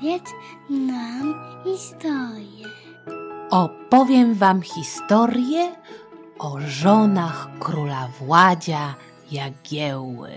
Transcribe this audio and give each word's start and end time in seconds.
Opowiedz 0.00 0.30
nam 0.70 1.34
historię. 1.64 2.66
Opowiem 3.50 4.34
wam 4.34 4.62
historię 4.62 5.76
o 6.38 6.60
żonach 6.60 7.48
króla 7.58 8.08
Władzia 8.20 8.94
Jagiełły. 9.30 10.30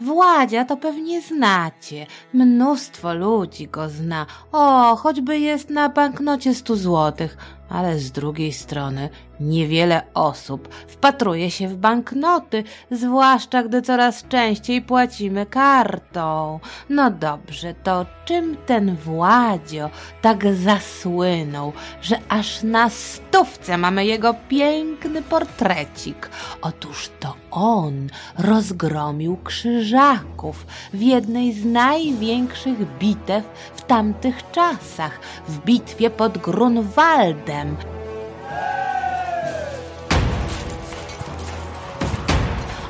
Władzia 0.00 0.64
to 0.64 0.76
pewnie 0.76 1.22
znacie. 1.22 2.06
Mnóstwo 2.32 3.14
ludzi 3.14 3.68
go 3.68 3.88
zna. 3.88 4.26
O, 4.52 4.96
choćby 4.96 5.38
jest 5.38 5.70
na 5.70 5.88
banknocie 5.88 6.54
stu 6.54 6.76
złotych. 6.76 7.36
Ale 7.68 7.98
z 7.98 8.12
drugiej 8.12 8.52
strony 8.52 9.08
niewiele 9.40 10.02
osób 10.14 10.68
wpatruje 10.88 11.50
się 11.50 11.68
w 11.68 11.76
banknoty, 11.76 12.64
zwłaszcza 12.90 13.62
gdy 13.62 13.82
coraz 13.82 14.28
częściej 14.28 14.82
płacimy 14.82 15.46
kartą. 15.46 16.60
No 16.88 17.10
dobrze, 17.10 17.74
to 17.74 18.06
czym 18.24 18.56
ten 18.66 18.96
Władzio 18.96 19.90
tak 20.22 20.54
zasłynął, 20.54 21.72
że 22.02 22.18
aż 22.28 22.62
na 22.62 22.90
stówce 22.90 23.78
mamy 23.78 24.06
jego 24.06 24.34
piękny 24.48 25.22
portrecik? 25.22 26.30
Otóż 26.62 27.10
to 27.20 27.34
on 27.50 28.08
rozgromił 28.38 29.36
krzyżaków 29.36 30.66
w 30.92 31.00
jednej 31.00 31.52
z 31.52 31.64
największych 31.64 32.98
bitew 32.98 33.44
w 33.74 33.82
tamtych 33.82 34.50
czasach, 34.50 35.20
w 35.48 35.64
bitwie 35.64 36.10
pod 36.10 36.38
Grunwaldem. 36.38 37.76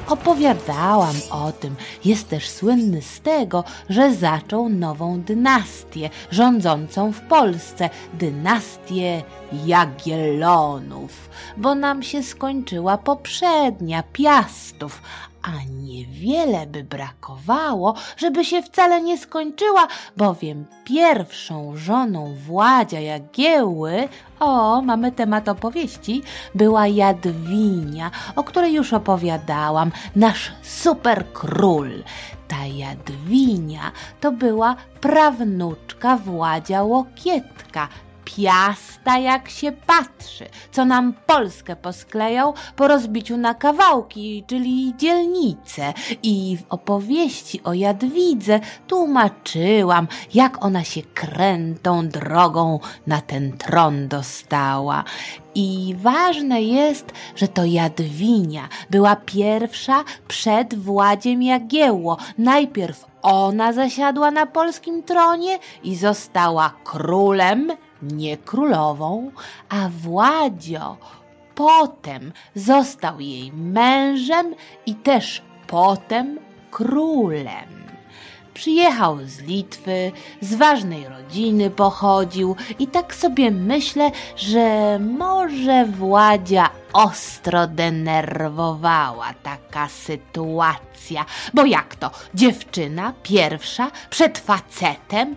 Opowiadałam 0.08 1.16
o 1.30 1.52
tym. 1.52 1.76
Jest 2.04 2.28
też 2.28 2.48
słynny 2.48 3.02
z 3.02 3.20
tego, 3.20 3.64
że 3.88 4.14
zaczął 4.14 4.68
nową 4.68 5.20
dynastię 5.20 6.10
rządzącą 6.30 7.12
w 7.12 7.20
Polsce 7.20 7.90
dynastię 8.14 9.22
Jagiellonów, 9.66 11.30
bo 11.56 11.74
nam 11.74 12.02
się 12.02 12.22
skończyła 12.22 12.98
poprzednia 12.98 14.02
Piastów, 14.12 15.02
a 15.46 15.64
niewiele 15.70 16.66
by 16.66 16.84
brakowało, 16.84 17.94
żeby 18.16 18.44
się 18.44 18.62
wcale 18.62 19.00
nie 19.00 19.18
skończyła, 19.18 19.88
bowiem 20.16 20.64
pierwszą 20.84 21.76
żoną 21.76 22.34
Władzia 22.34 23.00
Jagiełły, 23.00 24.08
o, 24.40 24.82
mamy 24.82 25.12
temat 25.12 25.48
opowieści, 25.48 26.22
była 26.54 26.86
Jadwinia, 26.86 28.10
o 28.36 28.44
której 28.44 28.74
już 28.74 28.92
opowiadałam, 28.92 29.92
nasz 30.16 30.52
super 30.62 31.24
król. 31.32 31.90
Ta 32.48 32.66
Jadwinia 32.66 33.92
to 34.20 34.32
była 34.32 34.76
prawnuczka 35.00 36.16
Władzia 36.16 36.82
Łokietka, 36.82 37.88
piasta 38.26 39.18
jak 39.18 39.48
się 39.48 39.72
patrzy, 39.72 40.44
co 40.72 40.84
nam 40.84 41.14
Polskę 41.26 41.76
posklejał 41.76 42.54
po 42.76 42.88
rozbiciu 42.88 43.36
na 43.36 43.54
kawałki, 43.54 44.44
czyli 44.46 44.94
dzielnice. 44.96 45.94
I 46.22 46.56
w 46.56 46.72
opowieści 46.72 47.60
o 47.64 47.74
Jadwidze 47.74 48.60
tłumaczyłam, 48.86 50.08
jak 50.34 50.64
ona 50.64 50.84
się 50.84 51.02
krętą 51.02 52.08
drogą 52.08 52.80
na 53.06 53.20
ten 53.20 53.58
tron 53.58 54.08
dostała. 54.08 55.04
I 55.54 55.96
ważne 55.98 56.62
jest, 56.62 57.12
że 57.36 57.48
to 57.48 57.64
Jadwinia 57.64 58.68
była 58.90 59.16
pierwsza 59.16 60.04
przed 60.28 60.74
Władziem 60.74 61.42
Jagiełło. 61.42 62.16
Najpierw 62.38 63.04
ona 63.22 63.72
zasiadła 63.72 64.30
na 64.30 64.46
polskim 64.46 65.02
tronie 65.02 65.58
i 65.82 65.96
została 65.96 66.74
królem, 66.84 67.72
nie 68.12 68.36
królową, 68.36 69.30
a 69.68 69.88
Władzio 69.88 70.96
potem 71.54 72.32
został 72.54 73.20
jej 73.20 73.52
mężem 73.52 74.54
i 74.86 74.94
też 74.94 75.42
potem 75.66 76.38
królem. 76.70 77.86
Przyjechał 78.54 79.18
z 79.24 79.40
Litwy, 79.40 80.12
z 80.40 80.54
ważnej 80.54 81.08
rodziny 81.08 81.70
pochodził 81.70 82.56
i 82.78 82.86
tak 82.86 83.14
sobie 83.14 83.50
myślę, 83.50 84.10
że 84.36 84.98
może 84.98 85.84
Władzia 85.84 86.70
ostro 86.92 87.66
denerwowała 87.66 89.34
taka 89.42 89.88
sytuacja. 89.88 91.24
Bo 91.54 91.64
jak 91.64 91.96
to? 91.96 92.10
Dziewczyna 92.34 93.12
pierwsza 93.22 93.90
przed 94.10 94.38
facetem? 94.38 95.36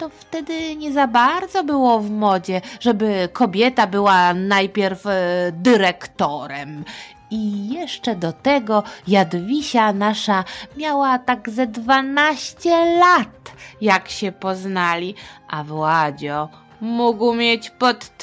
To 0.00 0.08
wtedy 0.08 0.76
nie 0.76 0.92
za 0.92 1.06
bardzo 1.06 1.64
było 1.64 2.00
w 2.00 2.10
modzie, 2.10 2.60
żeby 2.80 3.28
kobieta 3.32 3.86
była 3.86 4.34
najpierw 4.34 5.06
e, 5.06 5.12
dyrektorem. 5.52 6.84
I 7.30 7.68
jeszcze 7.68 8.16
do 8.16 8.32
tego 8.32 8.82
Jadwisia 9.06 9.92
nasza 9.92 10.44
miała 10.76 11.18
tak 11.18 11.50
ze 11.50 11.66
dwanaście 11.66 12.98
lat, 12.98 13.52
jak 13.80 14.08
się 14.08 14.32
poznali, 14.32 15.14
a 15.48 15.64
Władzio 15.64 16.48
mógł 16.80 17.34
mieć 17.34 17.70
pod 17.70 18.18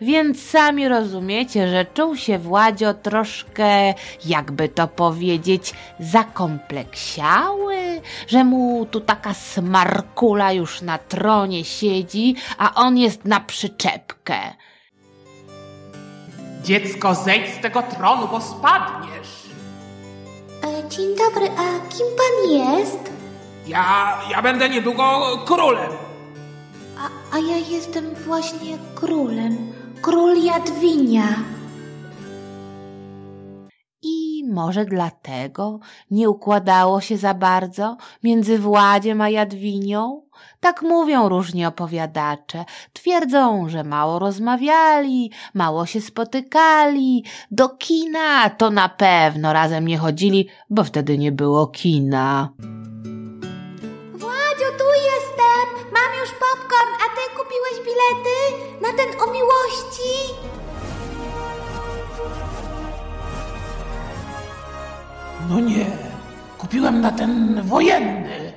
więc 0.00 0.42
sami 0.42 0.88
rozumiecie, 0.88 1.68
że 1.68 1.86
czuł 1.94 2.16
się 2.16 2.38
Władzio 2.38 2.94
troszkę, 2.94 3.94
jakby 4.24 4.68
to 4.68 4.88
powiedzieć, 4.88 5.74
zakompleksiały, 6.00 7.76
że 8.26 8.44
mu 8.44 8.86
tu 8.86 9.00
taka 9.00 9.34
smarkula 9.34 10.52
już 10.52 10.82
na 10.82 10.98
tronie 10.98 11.64
siedzi, 11.64 12.36
a 12.58 12.74
on 12.74 12.98
jest 12.98 13.24
na 13.24 13.40
przyczepkę. 13.40 14.38
Dziecko, 16.62 17.14
zejdź 17.14 17.54
z 17.54 17.60
tego 17.60 17.82
tronu, 17.82 18.28
bo 18.28 18.40
spadniesz. 18.40 19.28
E, 20.64 20.88
dzień 20.88 21.16
dobry, 21.16 21.46
a 21.46 21.88
kim 21.88 22.06
pan 22.16 22.50
jest? 22.50 23.12
Ja, 23.66 24.18
ja 24.30 24.42
będę 24.42 24.68
niedługo 24.68 25.38
królem. 25.46 26.07
A, 27.32 27.38
ja 27.38 27.56
jestem 27.56 28.14
właśnie 28.14 28.78
królem. 28.94 29.72
Król 30.02 30.36
Jadwinia. 30.44 31.28
I 34.02 34.44
może 34.52 34.84
dlatego 34.84 35.80
nie 36.10 36.30
układało 36.30 37.00
się 37.00 37.16
za 37.16 37.34
bardzo 37.34 37.96
między 38.22 38.58
Władziem 38.58 39.20
a 39.20 39.28
Jadwinią? 39.28 40.22
Tak 40.60 40.82
mówią 40.82 41.28
różni 41.28 41.66
opowiadacze. 41.66 42.64
Twierdzą, 42.92 43.68
że 43.68 43.84
mało 43.84 44.18
rozmawiali, 44.18 45.30
mało 45.54 45.86
się 45.86 46.00
spotykali. 46.00 47.24
Do 47.50 47.68
kina 47.68 48.50
to 48.50 48.70
na 48.70 48.88
pewno 48.88 49.52
razem 49.52 49.88
nie 49.88 49.98
chodzili, 49.98 50.48
bo 50.70 50.84
wtedy 50.84 51.18
nie 51.18 51.32
było 51.32 51.66
kina. 51.66 52.48
Władziu, 54.12 54.68
tu 54.78 54.84
jestem! 55.04 55.27
Już 56.20 56.30
popcorn, 56.30 56.94
a 56.94 57.08
ty 57.14 57.36
kupiłeś 57.36 57.86
bilety 57.86 58.36
na 58.80 58.88
ten 58.92 59.20
o 59.20 59.32
miłości? 59.32 60.34
No 65.50 65.60
nie, 65.60 65.86
kupiłem 66.58 67.00
na 67.00 67.12
ten 67.12 67.62
wojenny. 67.62 68.52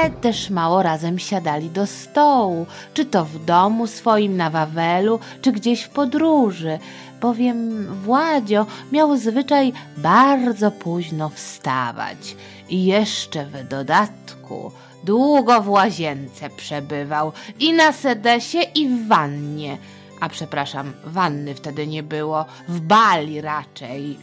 ale 0.00 0.10
też 0.10 0.50
mało 0.50 0.82
razem 0.82 1.18
siadali 1.18 1.70
do 1.70 1.86
stołu, 1.86 2.66
czy 2.94 3.04
to 3.04 3.24
w 3.24 3.44
domu 3.44 3.86
swoim 3.86 4.36
na 4.36 4.50
Wawelu, 4.50 5.20
czy 5.42 5.52
gdzieś 5.52 5.82
w 5.82 5.88
podróży, 5.88 6.78
bowiem 7.20 7.86
Władzio 7.94 8.66
miał 8.92 9.16
zwyczaj 9.16 9.72
bardzo 9.96 10.70
późno 10.70 11.28
wstawać 11.28 12.36
i 12.70 12.84
jeszcze 12.84 13.46
w 13.46 13.68
dodatku 13.68 14.72
długo 15.04 15.60
w 15.60 15.68
łazience 15.68 16.50
przebywał 16.50 17.32
i 17.58 17.72
na 17.72 17.92
sedesie 17.92 18.58
i 18.74 18.88
w 18.88 19.08
wannie, 19.08 19.78
a 20.20 20.28
przepraszam, 20.28 20.92
wanny 21.04 21.54
wtedy 21.54 21.86
nie 21.86 22.02
było, 22.02 22.44
w 22.68 22.80
bali 22.80 23.40
raczej. 23.40 24.18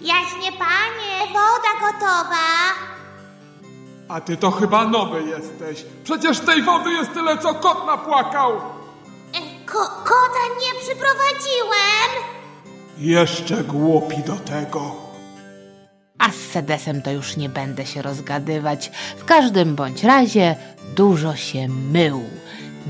Jaśnie 0.00 0.52
panie, 0.52 1.26
woda 1.32 1.92
gotowa. 1.92 2.48
A 4.08 4.20
ty 4.20 4.36
to 4.36 4.50
chyba 4.50 4.84
nowy 4.84 5.22
jesteś. 5.22 5.84
Przecież 6.04 6.40
tej 6.40 6.62
wody 6.62 6.90
jest 6.90 7.12
tyle, 7.14 7.38
co 7.38 7.54
kot 7.54 7.86
napłakał. 7.86 8.52
E, 8.56 9.66
Ko 9.66 9.78
kota 10.04 10.44
nie 10.60 10.80
przyprowadziłem. 10.80 12.10
Jeszcze 12.98 13.64
głupi 13.64 14.16
do 14.22 14.36
tego. 14.36 15.07
A 16.18 16.32
z 16.32 16.36
sedesem 16.36 17.02
to 17.02 17.10
już 17.10 17.36
nie 17.36 17.48
będę 17.48 17.86
się 17.86 18.02
rozgadywać. 18.02 18.90
W 19.18 19.24
każdym 19.24 19.74
bądź 19.74 20.04
razie 20.04 20.56
dużo 20.96 21.36
się 21.36 21.68
mył. 21.68 22.22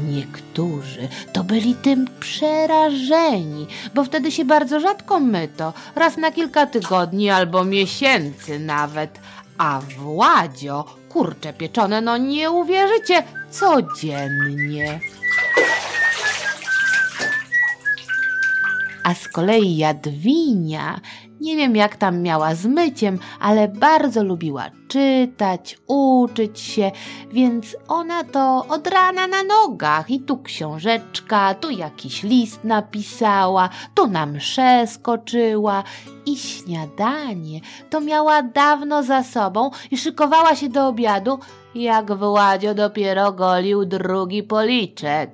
Niektórzy 0.09 1.09
to 1.33 1.45
byli 1.45 1.75
tym 1.75 2.07
przerażeni, 2.21 3.67
bo 3.95 4.05
wtedy 4.05 4.31
się 4.31 4.45
bardzo 4.45 4.81
rzadko 4.81 5.21
myto, 5.21 5.73
raz 5.97 6.17
na 6.17 6.33
kilka 6.33 6.67
tygodni 6.67 7.31
albo 7.31 7.65
miesięcy 7.65 8.59
nawet. 8.59 9.19
a 9.59 9.81
Władzio, 9.99 10.85
kurcze 11.09 11.53
pieczone, 11.53 12.01
no 12.01 12.17
nie 12.17 12.51
uwierzycie, 12.51 13.23
codziennie. 13.51 15.01
A 19.03 19.15
z 19.15 19.29
kolei 19.29 19.77
Jadwinia, 19.77 21.01
nie 21.41 21.57
wiem 21.57 21.77
jak 21.77 21.97
tam 21.97 22.23
miała 22.23 22.55
z 22.55 22.67
myciem, 22.67 23.19
ale 23.41 23.69
bardzo 23.69 24.25
lubiła 24.25 24.71
czytać, 24.89 25.79
uczyć 25.87 26.61
się, 26.61 26.91
więc 27.33 27.77
ona 27.89 28.25
to 28.25 28.67
od 28.69 28.87
rana 28.87 29.27
na 29.27 29.43
nogach. 29.43 30.11
I 30.11 30.21
tu 30.21 30.39
książeczka, 30.39 31.55
tu 31.55 31.71
jakiś 31.71 32.23
list 32.23 32.65
napisała, 32.65 33.69
tu 33.95 34.07
na 34.07 34.27
mszę 34.27 34.87
skoczyła. 34.87 35.85
I 36.27 36.37
śniadanie 36.37 37.61
to 37.91 38.01
miała 38.01 38.43
dawno 38.43 39.03
za 39.03 39.23
sobą 39.23 39.71
i 39.91 39.99
szykowała 39.99 40.57
się 40.57 40.69
do 40.69 40.89
obiadu, 40.89 41.39
jak 41.75 42.13
Władzio 42.13 42.75
dopiero 42.75 43.33
golił 43.33 43.85
drugi 43.85 44.43
policzek 44.43 45.31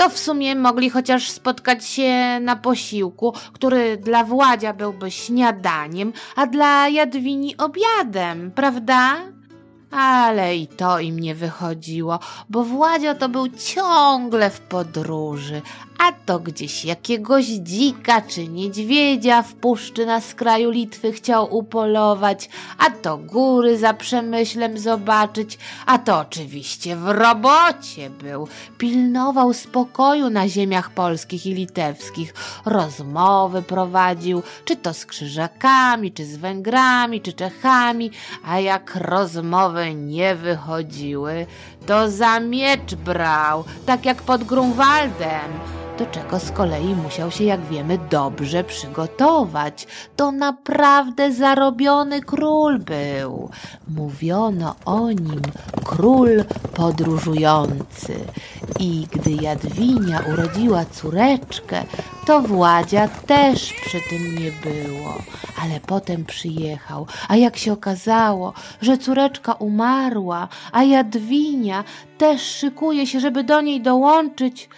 to 0.00 0.08
w 0.08 0.18
sumie 0.18 0.56
mogli 0.56 0.90
chociaż 0.90 1.30
spotkać 1.30 1.86
się 1.86 2.40
na 2.40 2.56
posiłku, 2.56 3.34
który 3.52 3.96
dla 3.96 4.24
Władzia 4.24 4.72
byłby 4.72 5.10
śniadaniem, 5.10 6.12
a 6.36 6.46
dla 6.46 6.88
Jadwini 6.88 7.56
obiadem, 7.56 8.50
prawda? 8.50 9.16
Ale 9.90 10.56
i 10.56 10.66
to 10.66 11.00
im 11.00 11.20
nie 11.20 11.34
wychodziło, 11.34 12.18
bo 12.50 12.64
Władzio 12.64 13.14
to 13.14 13.28
był 13.28 13.48
ciągle 13.48 14.50
w 14.50 14.60
podróży, 14.60 15.62
a 16.02 16.12
to 16.12 16.38
gdzieś 16.38 16.84
jakiegoś 16.84 17.46
dzika 17.46 18.22
czy 18.22 18.48
niedźwiedzia 18.48 19.42
w 19.42 19.54
puszczy 19.54 20.06
na 20.06 20.20
skraju 20.20 20.70
Litwy 20.70 21.12
chciał 21.12 21.56
upolować, 21.56 22.48
a 22.78 22.90
to 22.90 23.18
góry 23.18 23.78
za 23.78 23.94
przemyślem 23.94 24.78
zobaczyć, 24.78 25.58
a 25.86 25.98
to 25.98 26.18
oczywiście 26.18 26.96
w 26.96 27.08
robocie 27.08 28.10
był. 28.10 28.48
Pilnował 28.78 29.52
spokoju 29.52 30.30
na 30.30 30.48
ziemiach 30.48 30.90
polskich 30.90 31.46
i 31.46 31.54
litewskich, 31.54 32.34
rozmowy 32.64 33.62
prowadził, 33.62 34.42
czy 34.64 34.76
to 34.76 34.94
z 34.94 35.06
krzyżakami, 35.06 36.12
czy 36.12 36.26
z 36.26 36.36
Węgrami, 36.36 37.20
czy 37.20 37.32
Czechami, 37.32 38.10
a 38.44 38.60
jak 38.60 38.94
rozmowy 38.94 39.94
nie 39.94 40.34
wychodziły, 40.34 41.46
to 41.86 42.10
za 42.10 42.40
miecz 42.40 42.94
brał, 42.94 43.64
tak 43.86 44.04
jak 44.04 44.22
pod 44.22 44.44
Grunwaldem 44.44 45.80
do 46.00 46.06
czego 46.06 46.38
z 46.38 46.50
kolei 46.50 46.94
musiał 46.94 47.30
się, 47.30 47.44
jak 47.44 47.64
wiemy, 47.64 47.98
dobrze 48.10 48.64
przygotować. 48.64 49.86
To 50.16 50.32
naprawdę 50.32 51.32
zarobiony 51.32 52.20
król 52.20 52.78
był. 52.78 53.50
Mówiono 53.88 54.74
o 54.84 55.08
nim 55.10 55.42
król 55.84 56.44
podróżujący. 56.74 58.14
I 58.78 59.06
gdy 59.12 59.30
Jadwinia 59.30 60.20
urodziła 60.32 60.84
córeczkę, 60.84 61.84
to 62.26 62.40
Władzia 62.40 63.08
też 63.08 63.72
przy 63.72 63.98
tym 64.10 64.38
nie 64.38 64.52
było, 64.52 65.14
ale 65.62 65.80
potem 65.80 66.24
przyjechał, 66.24 67.06
a 67.28 67.36
jak 67.36 67.56
się 67.56 67.72
okazało, 67.72 68.52
że 68.82 68.98
córeczka 68.98 69.52
umarła, 69.52 70.48
a 70.72 70.82
Jadwinia 70.82 71.84
też 72.18 72.42
szykuje 72.42 73.06
się, 73.06 73.20
żeby 73.20 73.44
do 73.44 73.60
niej 73.60 73.82
dołączyć, 73.82 74.68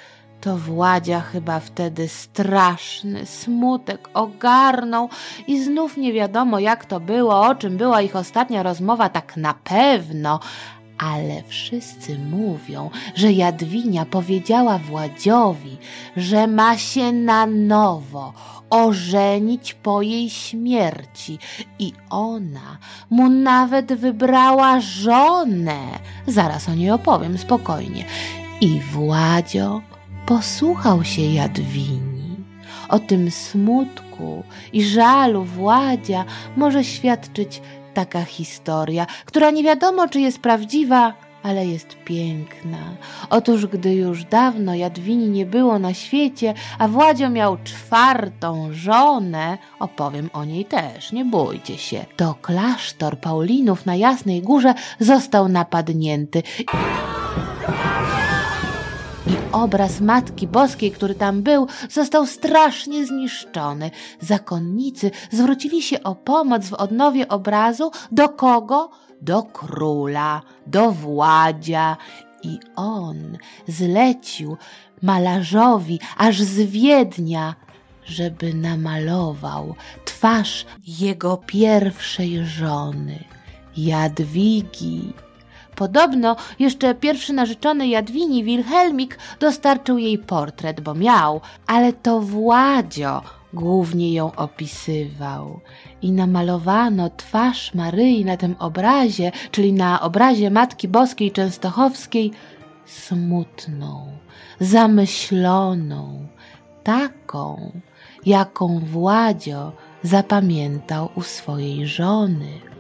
to 0.43 0.57
Władzia 0.57 1.21
chyba 1.21 1.61
wtedy 1.61 2.09
straszny 2.09 3.27
smutek 3.27 4.09
ogarnął 4.15 5.09
i 5.47 5.65
znów 5.65 5.97
nie 5.97 6.13
wiadomo 6.13 6.59
jak 6.59 6.85
to 6.85 7.01
było, 7.01 7.41
o 7.41 7.55
czym 7.55 7.77
była 7.77 8.03
ich 8.03 8.17
ostatnia 8.17 8.63
rozmowa 8.63 9.09
tak 9.09 9.37
na 9.37 9.55
pewno, 9.55 10.41
ale 10.99 11.43
wszyscy 11.47 12.19
mówią, 12.19 12.91
że 13.15 13.33
Jadwinia 13.33 14.05
powiedziała 14.05 14.79
Władziowi, 14.79 15.79
że 16.17 16.47
ma 16.47 16.79
się 16.79 17.13
na 17.13 17.47
nowo 17.47 18.33
ożenić 18.71 19.75
po 19.75 20.03
jej 20.03 20.31
śmierci 20.31 21.39
i 21.79 21.93
ona 22.11 22.79
mu 23.11 23.29
nawet 23.29 23.93
wybrała 23.93 24.81
żonę. 24.81 25.79
Zaraz 26.27 26.69
o 26.69 26.75
niej 26.75 26.91
opowiem 26.91 27.39
spokojnie. 27.39 28.05
I 28.61 28.81
Władzio 28.81 29.81
posłuchał 30.27 31.05
się 31.05 31.23
Jadwini. 31.23 32.37
O 32.89 32.99
tym 32.99 33.31
smutku 33.31 34.43
i 34.73 34.85
żalu 34.85 35.45
Władzia 35.45 36.25
może 36.57 36.85
świadczyć 36.85 37.63
taka 37.95 38.25
historia, 38.25 39.07
która 39.25 39.51
nie 39.51 39.63
wiadomo, 39.63 40.09
czy 40.09 40.21
jest 40.21 40.39
prawdziwa, 40.39 41.15
ale 41.43 41.67
jest 41.67 41.97
piękna. 42.05 42.79
Otóż, 43.31 43.67
gdy 43.67 43.95
już 43.95 44.25
dawno 44.25 44.75
Jadwini 44.75 45.29
nie 45.29 45.47
było 45.47 45.79
na 45.79 45.95
świecie, 45.95 46.55
a 46.79 46.89
Władzio 46.89 47.31
miał 47.31 47.57
czwartą 47.65 48.69
żonę, 48.73 49.59
opowiem 49.81 50.31
o 50.33 50.45
niej 50.45 50.65
też, 50.65 51.13
nie 51.13 51.25
bójcie 51.25 51.79
się, 51.79 52.05
to 52.17 52.35
klasztor 52.43 53.19
Paulinów 53.19 53.87
na 53.87 53.97
Jasnej 53.97 54.43
Górze 54.43 54.75
został 55.01 55.49
napadnięty 55.49 56.43
obraz 59.53 60.01
Matki 60.01 60.47
Boskiej, 60.47 60.91
który 60.91 61.15
tam 61.15 61.43
był, 61.43 61.67
został 61.91 62.27
strasznie 62.27 63.07
zniszczony. 63.07 63.91
Zakonnicy 64.21 65.11
zwrócili 65.31 65.83
się 65.83 66.03
o 66.03 66.15
pomoc 66.15 66.69
w 66.69 66.75
odnowie 66.75 67.29
obrazu 67.29 67.91
do 68.13 68.29
kogo? 68.29 68.91
Do 69.21 69.43
króla, 69.43 70.43
do 70.67 70.91
władzia. 70.91 71.97
I 72.43 72.59
on 72.77 73.39
zlecił 73.69 74.57
malarzowi 75.03 76.01
aż 76.17 76.43
z 76.43 76.61
Wiednia, 76.71 77.55
żeby 78.05 78.55
namalował 78.55 79.75
twarz 80.05 80.67
jego 80.87 81.37
pierwszej 81.37 82.47
żony, 82.47 83.25
Jadwigi. 83.77 85.13
Podobno 85.75 86.37
jeszcze 86.59 86.95
pierwszy 86.95 87.33
narzeczony 87.33 87.89
Jadwini, 87.89 88.45
Wilhelmik, 88.45 89.19
dostarczył 89.41 89.99
jej 89.99 90.19
portret, 90.19 90.81
bo 90.81 90.95
miał, 90.95 91.41
ale 91.67 91.93
to 91.93 92.21
Władzio 92.21 93.23
głównie 93.53 94.13
ją 94.13 94.33
opisywał. 94.37 95.61
I 96.03 96.13
namalowano 96.13 97.11
twarz 97.11 97.75
Maryi 97.75 98.25
na 98.25 98.37
tym 98.37 98.57
obrazie, 98.59 99.33
czyli 99.51 99.73
na 99.73 100.01
obrazie 100.01 100.51
Matki 100.51 100.89
Boskiej 100.89 101.33
Częstochowskiej, 101.33 102.31
smutną, 102.87 104.07
zamyśloną, 104.61 106.27
taką, 106.83 107.73
jaką 108.27 108.79
Władzio 108.79 109.73
zapamiętał 110.03 111.09
u 111.15 111.23
swojej 111.23 111.87
żony. 111.87 112.73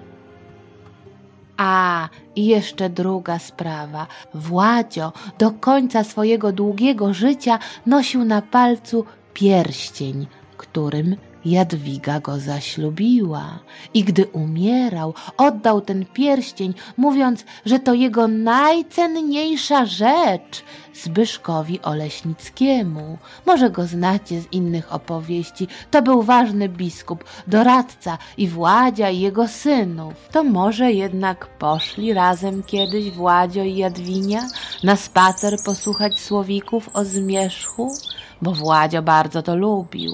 A, 1.64 2.08
i 2.36 2.46
jeszcze 2.46 2.90
druga 2.90 3.38
sprawa. 3.38 4.06
Władzio 4.34 5.12
do 5.38 5.50
końca 5.50 6.04
swojego 6.04 6.52
długiego 6.52 7.14
życia 7.14 7.58
nosił 7.86 8.24
na 8.24 8.42
palcu 8.42 9.04
pierścień, 9.34 10.26
którym 10.56 11.16
Jadwiga 11.44 12.20
go 12.20 12.38
zaślubiła 12.38 13.58
i 13.94 14.04
gdy 14.04 14.26
umierał, 14.26 15.14
oddał 15.36 15.80
ten 15.80 16.06
pierścień, 16.06 16.74
mówiąc, 16.96 17.44
że 17.66 17.78
to 17.78 17.94
jego 17.94 18.28
najcenniejsza 18.28 19.86
rzecz 19.86 20.64
Zbyszkowi 20.94 21.82
Oleśnickiemu. 21.82 23.18
Może 23.46 23.70
go 23.70 23.86
znacie 23.86 24.40
z 24.40 24.52
innych 24.52 24.92
opowieści. 24.92 25.68
To 25.90 26.02
był 26.02 26.22
ważny 26.22 26.68
biskup, 26.68 27.24
doradca 27.46 28.18
i 28.36 28.48
Władzia 28.48 29.10
i 29.10 29.20
jego 29.20 29.48
synów. 29.48 30.14
To 30.32 30.44
może 30.44 30.92
jednak 30.92 31.46
poszli 31.58 32.14
razem 32.14 32.62
kiedyś 32.62 33.10
Władzio 33.10 33.62
i 33.62 33.76
Jadwinia 33.76 34.48
na 34.82 34.96
spacer 34.96 35.56
posłuchać 35.64 36.18
słowików 36.18 36.88
o 36.94 37.04
zmierzchu? 37.04 37.94
Bo 38.42 38.52
Władzio 38.52 39.02
bardzo 39.02 39.42
to 39.42 39.56
lubił. 39.56 40.12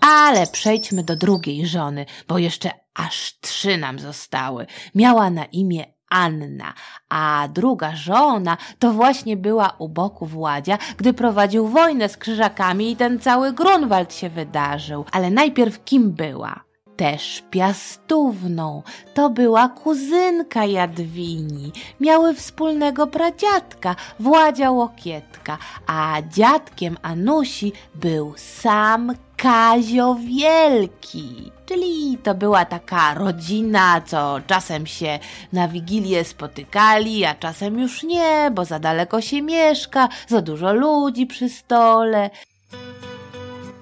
Ale 0.00 0.46
przejdźmy 0.46 1.02
do 1.02 1.16
drugiej 1.16 1.66
żony, 1.66 2.06
bo 2.28 2.38
jeszcze 2.38 2.70
aż 2.94 3.40
trzy 3.40 3.76
nam 3.76 3.98
zostały. 3.98 4.66
Miała 4.94 5.30
na 5.30 5.44
imię 5.44 5.84
Anna, 6.10 6.74
a 7.08 7.48
druga 7.52 7.96
żona 7.96 8.56
to 8.78 8.92
właśnie 8.92 9.36
była 9.36 9.76
u 9.78 9.88
boku 9.88 10.26
Władzia, 10.26 10.78
gdy 10.96 11.12
prowadził 11.14 11.68
wojnę 11.68 12.08
z 12.08 12.16
krzyżakami 12.16 12.90
i 12.90 12.96
ten 12.96 13.20
cały 13.20 13.52
Grunwald 13.52 14.14
się 14.14 14.30
wydarzył. 14.30 15.04
Ale 15.12 15.30
najpierw 15.30 15.84
kim 15.84 16.12
była? 16.12 16.69
Też 17.00 17.42
piastówną. 17.50 18.82
To 19.14 19.30
była 19.30 19.68
kuzynka 19.68 20.64
Jadwini. 20.64 21.72
Miały 22.00 22.34
wspólnego 22.34 23.06
pradziadka, 23.06 23.96
Władzia 24.18 24.70
Łokietka, 24.70 25.58
a 25.86 26.16
dziadkiem 26.30 26.96
Anusi 27.02 27.72
był 27.94 28.34
sam 28.36 29.14
Kazio 29.36 30.14
Wielki, 30.14 31.52
Czyli 31.66 32.18
to 32.22 32.34
była 32.34 32.64
taka 32.64 33.14
rodzina, 33.14 34.00
co 34.00 34.40
czasem 34.46 34.86
się 34.86 35.18
na 35.52 35.68
Wigilię 35.68 36.24
spotykali, 36.24 37.24
a 37.24 37.34
czasem 37.34 37.78
już 37.78 38.02
nie, 38.02 38.50
bo 38.54 38.64
za 38.64 38.78
daleko 38.78 39.20
się 39.20 39.42
mieszka, 39.42 40.08
za 40.28 40.42
dużo 40.42 40.72
ludzi 40.72 41.26
przy 41.26 41.48
stole. 41.48 42.30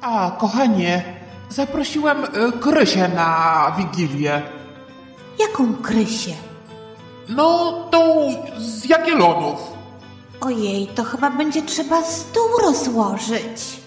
A, 0.02 0.36
kochanie, 0.38 1.27
zaprosiłem 1.48 2.24
y, 2.24 2.52
Krysię 2.60 3.08
na 3.08 3.72
Wigilię. 3.78 4.42
Jaką 5.38 5.74
krysię? 5.74 6.34
No, 7.28 7.72
tą 7.90 8.28
z 8.58 8.84
Jagiellonów. 8.84 9.72
Ojej, 10.40 10.86
to 10.86 11.04
chyba 11.04 11.30
będzie 11.30 11.62
trzeba 11.62 12.02
stół 12.02 12.48
rozłożyć. 12.62 13.80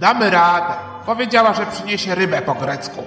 Damy 0.00 0.30
radę. 0.30 0.74
Powiedziała, 1.06 1.54
że 1.54 1.66
przyniesie 1.66 2.14
rybę 2.14 2.42
po 2.42 2.54
grecku. 2.54 3.02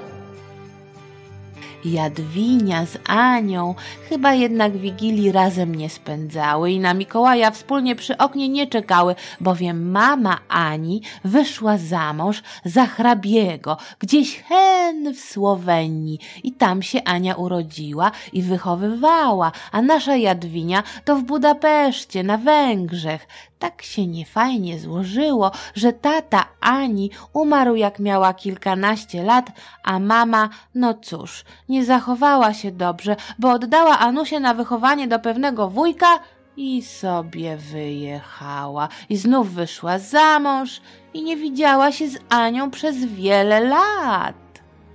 Jadwinia 1.86 2.86
z 2.86 2.98
Anią 3.08 3.76
chyba 4.10 4.34
jednak 4.34 4.78
Wigilii 4.78 5.32
razem 5.32 5.76
nie 5.76 5.90
spędzały 5.90 6.72
i 6.72 6.80
na 6.80 6.94
Mikołaja 6.94 7.52
wspólnie 7.52 7.96
przy 7.96 8.18
oknie 8.18 8.50
nie 8.50 8.68
czekały, 8.68 9.16
bowiem 9.42 9.92
mama 9.92 10.40
Ani 10.50 11.02
wyszła 11.24 11.78
za 11.78 12.14
mąż 12.14 12.44
za 12.66 12.86
hrabiego, 12.86 13.78
gdzieś 14.00 14.42
hen 14.42 15.14
w 15.14 15.20
Słowenii 15.20 16.20
i 16.44 16.52
tam 16.52 16.82
się 16.82 17.04
Ania 17.04 17.36
urodziła 17.36 18.12
i 18.34 18.42
wychowywała, 18.42 19.52
a 19.72 19.82
nasza 19.82 20.16
Jadwinia 20.16 20.84
to 21.06 21.16
w 21.16 21.24
Budapeszcie, 21.24 22.24
na 22.24 22.38
Węgrzech. 22.38 23.28
Tak 23.60 23.82
się 23.82 24.08
niefajnie 24.08 24.80
złożyło, 24.80 25.52
że 25.76 25.94
tata 25.94 26.46
Ani 26.62 27.12
umarł 27.34 27.76
jak 27.76 28.00
miała 28.00 28.34
kilkanaście 28.34 29.24
lat, 29.24 29.52
a 29.84 30.00
mama, 30.00 30.50
no 30.76 30.94
cóż, 30.94 31.46
nie 31.70 31.75
zachowała 31.84 32.54
się 32.54 32.72
dobrze, 32.72 33.16
bo 33.40 33.52
oddała 33.52 34.00
Anusię 34.00 34.40
na 34.40 34.54
wychowanie 34.54 35.08
do 35.08 35.20
pewnego 35.20 35.70
wujka 35.70 36.20
i 36.58 36.82
sobie 36.82 37.58
wyjechała. 37.58 38.90
I 39.10 39.18
znów 39.18 39.54
wyszła 39.54 40.00
za 40.00 40.40
mąż 40.40 40.82
i 41.14 41.24
nie 41.24 41.38
widziała 41.38 41.92
się 41.92 42.08
z 42.08 42.18
Anią 42.30 42.72
przez 42.72 43.06
wiele 43.06 43.60
lat. 43.60 44.36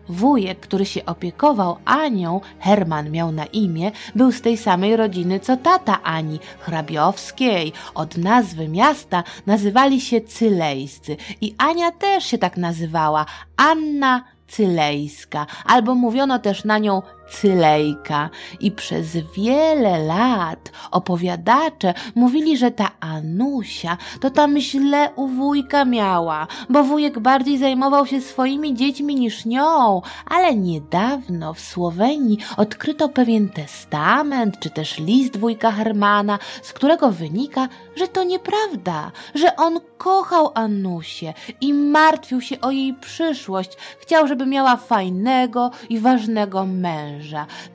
Wujek, 0.08 0.60
który 0.60 0.86
się 0.86 1.06
opiekował 1.06 1.76
Anią, 1.84 2.40
Herman 2.58 3.10
miał 3.10 3.32
na 3.32 3.44
imię, 3.44 3.92
był 4.14 4.32
z 4.32 4.40
tej 4.40 4.56
samej 4.56 4.96
rodziny 4.96 5.40
co 5.40 5.56
tata 5.56 6.02
Ani, 6.02 6.38
hrabiowskiej. 6.60 7.72
Od 7.94 8.16
nazwy 8.16 8.68
miasta 8.68 9.22
nazywali 9.46 10.00
się 10.00 10.20
Cylejscy 10.20 11.16
i 11.40 11.54
Ania 11.58 11.92
też 11.92 12.24
się 12.24 12.38
tak 12.38 12.56
nazywała, 12.56 13.26
Anna 13.56 14.24
Cylejska, 14.50 15.46
albo 15.64 15.94
mówiono 15.94 16.38
też 16.38 16.64
na 16.64 16.78
nią 16.78 17.02
Cylejka. 17.30 18.30
I 18.60 18.72
przez 18.72 19.16
wiele 19.36 19.98
lat 19.98 20.72
opowiadacze 20.90 21.94
mówili, 22.14 22.56
że 22.56 22.70
ta 22.70 22.90
Anusia 23.00 23.96
to 24.20 24.30
tam 24.30 24.58
źle 24.58 25.10
u 25.16 25.28
wujka 25.28 25.84
miała, 25.84 26.46
bo 26.68 26.84
wujek 26.84 27.18
bardziej 27.18 27.58
zajmował 27.58 28.06
się 28.06 28.20
swoimi 28.20 28.74
dziećmi 28.74 29.14
niż 29.14 29.44
nią, 29.44 30.02
ale 30.26 30.54
niedawno 30.54 31.54
w 31.54 31.60
Słowenii 31.60 32.38
odkryto 32.56 33.08
pewien 33.08 33.48
testament, 33.48 34.58
czy 34.60 34.70
też 34.70 34.98
list 34.98 35.36
wujka 35.36 35.70
Hermana, 35.70 36.38
z 36.62 36.72
którego 36.72 37.10
wynika, 37.10 37.68
że 37.96 38.08
to 38.08 38.24
nieprawda, 38.24 39.12
że 39.34 39.56
on 39.56 39.80
kochał 39.98 40.50
Anusię 40.54 41.34
i 41.60 41.74
martwił 41.74 42.40
się 42.40 42.60
o 42.60 42.70
jej 42.70 42.94
przyszłość, 42.94 43.70
chciał, 44.00 44.26
żeby 44.28 44.46
miała 44.46 44.76
fajnego 44.76 45.70
i 45.88 45.98
ważnego 45.98 46.66
męża. 46.66 47.19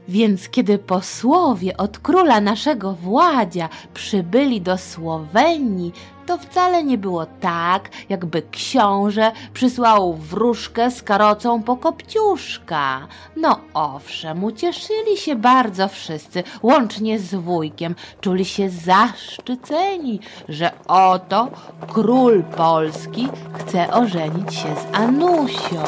Więc 0.08 0.50
kiedy 0.50 0.78
posłowie 0.78 1.78
od 1.78 2.00
króla 2.00 2.42
naszego 2.42 2.94
Władzia 2.94 3.70
przybyli 3.94 4.62
do 4.62 4.78
Słowenii, 4.78 5.94
to 6.26 6.38
wcale 6.38 6.84
nie 6.84 6.98
było 6.98 7.26
tak, 7.26 7.90
jakby 8.10 8.42
książę 8.52 9.32
przysłał 9.54 10.14
wróżkę 10.14 10.92
z 10.92 11.04
karocą 11.04 11.64
po 11.64 11.78
kopciuszka. 11.78 13.08
No 13.36 13.60
owszem, 13.74 14.44
ucieszyli 14.44 15.18
się 15.18 15.36
bardzo 15.36 15.88
wszyscy, 15.88 16.44
łącznie 16.64 17.20
z 17.20 17.36
wujkiem. 17.36 17.96
Czuli 18.22 18.46
się 18.46 18.70
zaszczyceni, 18.70 20.20
że 20.50 20.72
oto 20.88 21.48
król 21.88 22.44
Polski 22.44 23.28
chce 23.54 23.94
ożenić 23.94 24.56
się 24.56 24.76
z 24.76 24.96
Anusią. 24.96 25.84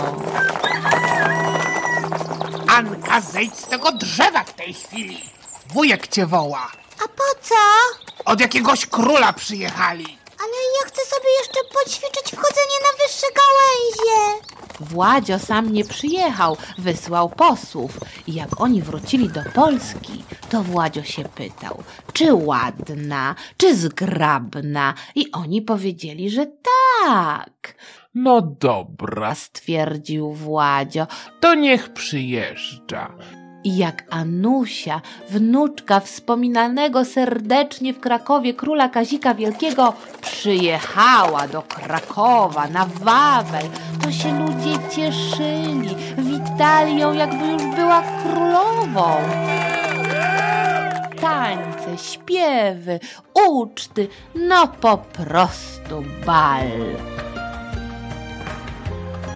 Anka, 2.78 3.22
zejdź 3.22 3.56
z 3.56 3.68
tego 3.68 3.92
drzewa 3.92 4.44
w 4.44 4.54
tej 4.54 4.74
chwili. 4.74 5.22
Wujek 5.68 6.08
cię 6.08 6.26
woła. 6.26 6.72
A 7.04 7.08
po 7.08 7.24
co? 7.42 7.56
Od 8.26 8.40
jakiegoś 8.40 8.86
króla 8.86 9.34
przyjechali. 9.34 10.18
Ale 10.40 10.58
ja 10.82 10.88
chcę 10.88 11.02
sobie 11.06 11.30
jeszcze 11.40 11.60
poćwiczyć 11.74 12.32
wchodzenie 12.32 12.78
na 12.84 13.04
wyższe 13.04 13.28
gałęzie. 13.36 14.48
Władzio 14.80 15.40
sam 15.40 15.74
nie 15.74 15.86
przyjechał, 15.86 16.58
wysłał 16.78 17.30
posłów. 17.30 17.92
I 18.28 18.34
jak 18.34 18.62
oni 18.62 18.82
wrócili 18.82 19.30
do 19.30 19.42
Polski, 19.54 20.24
to 20.50 20.64
Władzio 20.64 21.04
się 21.04 21.24
pytał, 21.24 21.84
czy 22.14 22.34
ładna, 22.34 23.36
czy 23.58 23.76
zgrabna. 23.76 24.94
I 25.16 25.32
oni 25.32 25.62
powiedzieli, 25.62 26.30
że 26.30 26.46
tak. 27.06 27.76
No 28.20 28.42
dobra, 28.42 29.36
Stwierdził 29.36 30.34
Władzio. 30.34 31.08
to 31.40 31.56
niech 31.56 31.94
przyjeżdża. 31.94 33.12
I 33.64 33.78
jak 33.78 34.04
Anusia, 34.10 35.02
wnuczka 35.30 36.00
wspominanego 36.00 37.06
serdecznie 37.06 37.94
w 37.94 38.00
Krakowie 38.00 38.54
króla 38.54 38.90
Kazika 38.90 39.34
Wielkiego, 39.34 39.94
przyjechała 40.22 41.48
do 41.48 41.62
Krakowa 41.62 42.68
na 42.68 42.86
Wawel, 42.86 43.66
to 44.04 44.12
się 44.12 44.40
ludzie 44.40 44.80
cieszyli, 44.96 45.96
witali 46.18 47.00
ją 47.00 47.14
jakby 47.14 47.48
już 47.48 47.64
była 47.76 48.04
królową. 48.24 49.16
Tańce, 51.22 51.98
śpiewy, 51.98 53.00
uczty, 53.50 54.08
no 54.36 54.68
po 54.68 54.98
prostu 54.98 56.04
bal. 56.26 56.68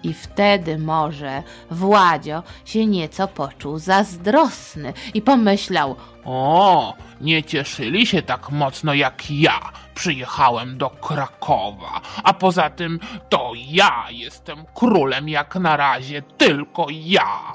I 0.03 0.13
wtedy 0.13 0.77
może 0.77 1.43
Władzio 1.71 2.43
się 2.65 2.85
nieco 2.85 3.27
poczuł 3.27 3.79
zazdrosny 3.79 4.93
i 5.13 5.21
pomyślał, 5.21 5.95
O, 6.25 6.93
nie 7.21 7.43
cieszyli 7.43 8.05
się 8.05 8.21
tak 8.21 8.51
mocno 8.51 8.93
jak 8.93 9.31
ja. 9.31 9.59
Przyjechałem 9.95 10.77
do 10.77 10.89
Krakowa, 10.89 12.01
a 12.23 12.33
poza 12.33 12.69
tym 12.69 12.99
to 13.29 13.51
ja 13.55 14.05
jestem 14.09 14.65
królem 14.73 15.29
jak 15.29 15.55
na 15.55 15.77
razie, 15.77 16.21
tylko 16.21 16.87
ja. 16.89 17.53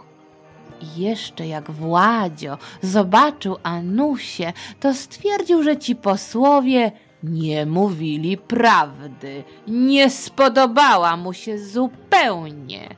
I 0.81 1.01
jeszcze 1.01 1.47
jak 1.47 1.71
Władzio 1.71 2.59
zobaczył 2.83 3.57
Anusię, 3.63 4.53
to 4.81 4.95
stwierdził, 4.95 5.63
że 5.63 5.77
ci 5.77 5.97
posłowie 5.97 6.93
nie 7.31 7.67
mówili 7.67 8.37
prawdy. 8.37 9.45
Nie 9.69 10.11
spodobała 10.11 11.17
mu 11.17 11.33
się 11.33 11.59
zupełnie. 11.59 12.89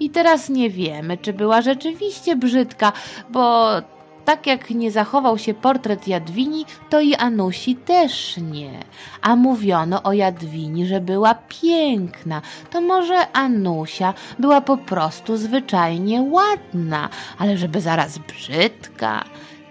I 0.00 0.10
teraz 0.10 0.48
nie 0.48 0.70
wiemy, 0.70 1.16
czy 1.16 1.32
była 1.32 1.62
rzeczywiście 1.62 2.36
brzydka, 2.36 2.92
bo 3.30 3.68
tak 4.28 4.46
jak 4.46 4.70
nie 4.70 4.90
zachował 4.90 5.38
się 5.38 5.54
portret 5.54 6.08
Jadwini, 6.08 6.64
to 6.90 7.00
i 7.00 7.14
Anusi 7.14 7.76
też 7.76 8.36
nie. 8.36 8.80
A 9.22 9.36
mówiono 9.36 10.02
o 10.02 10.12
Jadwini, 10.12 10.86
że 10.86 11.00
była 11.00 11.34
piękna. 11.34 12.42
To 12.70 12.80
może 12.80 13.32
Anusia 13.32 14.14
była 14.38 14.60
po 14.60 14.76
prostu 14.76 15.36
zwyczajnie 15.36 16.22
ładna, 16.22 17.08
ale 17.38 17.56
żeby 17.56 17.80
zaraz 17.80 18.18
brzydka. 18.18 19.24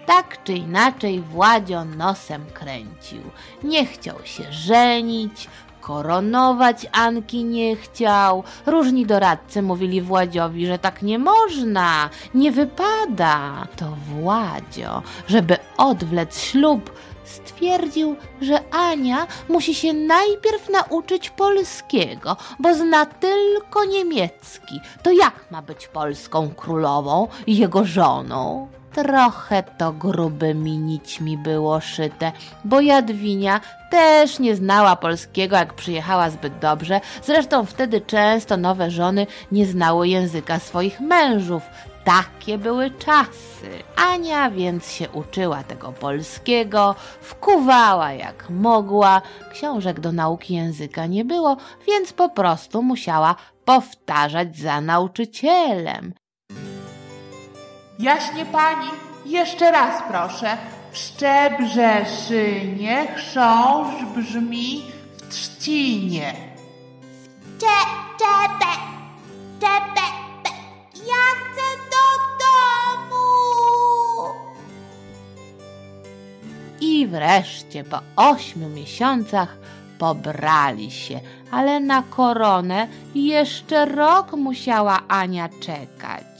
Tak 0.08 0.44
czy 0.44 0.52
inaczej 0.52 1.20
Władzio 1.20 1.84
nosem 1.84 2.44
kręcił. 2.54 3.22
Nie 3.62 3.86
chciał 3.86 4.16
się 4.24 4.52
żenić, 4.52 5.48
koronować 5.80 6.86
Anki 6.92 7.44
nie 7.44 7.76
chciał. 7.76 8.44
Różni 8.66 9.06
doradcy 9.06 9.62
mówili 9.62 10.02
Władziowi, 10.02 10.66
że 10.66 10.78
tak 10.78 11.02
nie 11.02 11.18
można, 11.18 12.10
nie 12.34 12.52
wypada. 12.52 13.66
To 13.76 13.96
Władzio, 14.20 15.02
żeby 15.26 15.56
odwlec 15.76 16.40
ślub, 16.40 16.92
stwierdził, 17.24 18.16
że 18.40 18.70
Ania 18.70 19.26
musi 19.48 19.74
się 19.74 19.92
najpierw 19.92 20.68
nauczyć 20.68 21.30
polskiego, 21.30 22.36
bo 22.58 22.74
zna 22.74 23.06
tylko 23.06 23.84
niemiecki. 23.84 24.80
To 25.02 25.12
jak 25.12 25.50
ma 25.50 25.62
być 25.62 25.88
polską 25.88 26.50
królową 26.50 27.28
i 27.46 27.56
jego 27.56 27.84
żoną? 27.84 28.68
Trochę 29.02 29.62
to 29.62 29.92
grubymi 29.92 30.78
nićmi 30.78 31.38
było 31.38 31.80
szyte, 31.80 32.32
bo 32.64 32.80
Jadwinia 32.80 33.60
też 33.90 34.38
nie 34.38 34.56
znała 34.56 34.96
polskiego, 34.96 35.56
jak 35.56 35.74
przyjechała 35.74 36.30
zbyt 36.30 36.58
dobrze. 36.58 37.00
Zresztą 37.22 37.64
wtedy 37.64 38.00
często 38.00 38.56
nowe 38.56 38.90
żony 38.90 39.26
nie 39.52 39.66
znały 39.66 40.08
języka 40.08 40.58
swoich 40.58 41.00
mężów. 41.00 41.62
Takie 42.04 42.58
były 42.58 42.90
czasy. 42.90 43.70
Ania 43.96 44.50
więc 44.50 44.90
się 44.92 45.08
uczyła 45.08 45.62
tego 45.62 45.92
polskiego, 45.92 46.94
wkuwała 47.20 48.12
jak 48.12 48.50
mogła. 48.50 49.22
Książek 49.52 50.00
do 50.00 50.12
nauki 50.12 50.54
języka 50.54 51.06
nie 51.06 51.24
było, 51.24 51.56
więc 51.86 52.12
po 52.12 52.28
prostu 52.28 52.82
musiała 52.82 53.34
powtarzać 53.64 54.56
za 54.56 54.80
nauczycielem. 54.80 56.14
Jaśnie 57.98 58.46
pani, 58.46 58.88
jeszcze 59.26 59.70
raz 59.70 60.02
proszę. 60.08 60.56
W 60.92 60.98
szczebrze 60.98 62.04
szynie 62.28 63.06
chrząszcz 63.16 64.04
brzmi 64.04 64.82
w 65.16 65.28
trzcinie. 65.28 66.34
Cze, 67.60 67.66
czepę, 68.18 68.72
czepę, 69.60 70.06
pe. 70.42 70.50
Ja 71.06 71.24
chcę 71.38 71.66
do 71.90 72.04
domu. 72.44 73.24
I 76.80 77.06
wreszcie 77.06 77.84
po 77.84 78.00
ośmiu 78.16 78.68
miesiącach 78.68 79.56
pobrali 79.98 80.90
się, 80.90 81.20
ale 81.50 81.80
na 81.80 82.02
koronę 82.02 82.88
jeszcze 83.14 83.86
rok 83.86 84.32
musiała 84.32 85.00
Ania 85.08 85.48
czekać. 85.48 86.37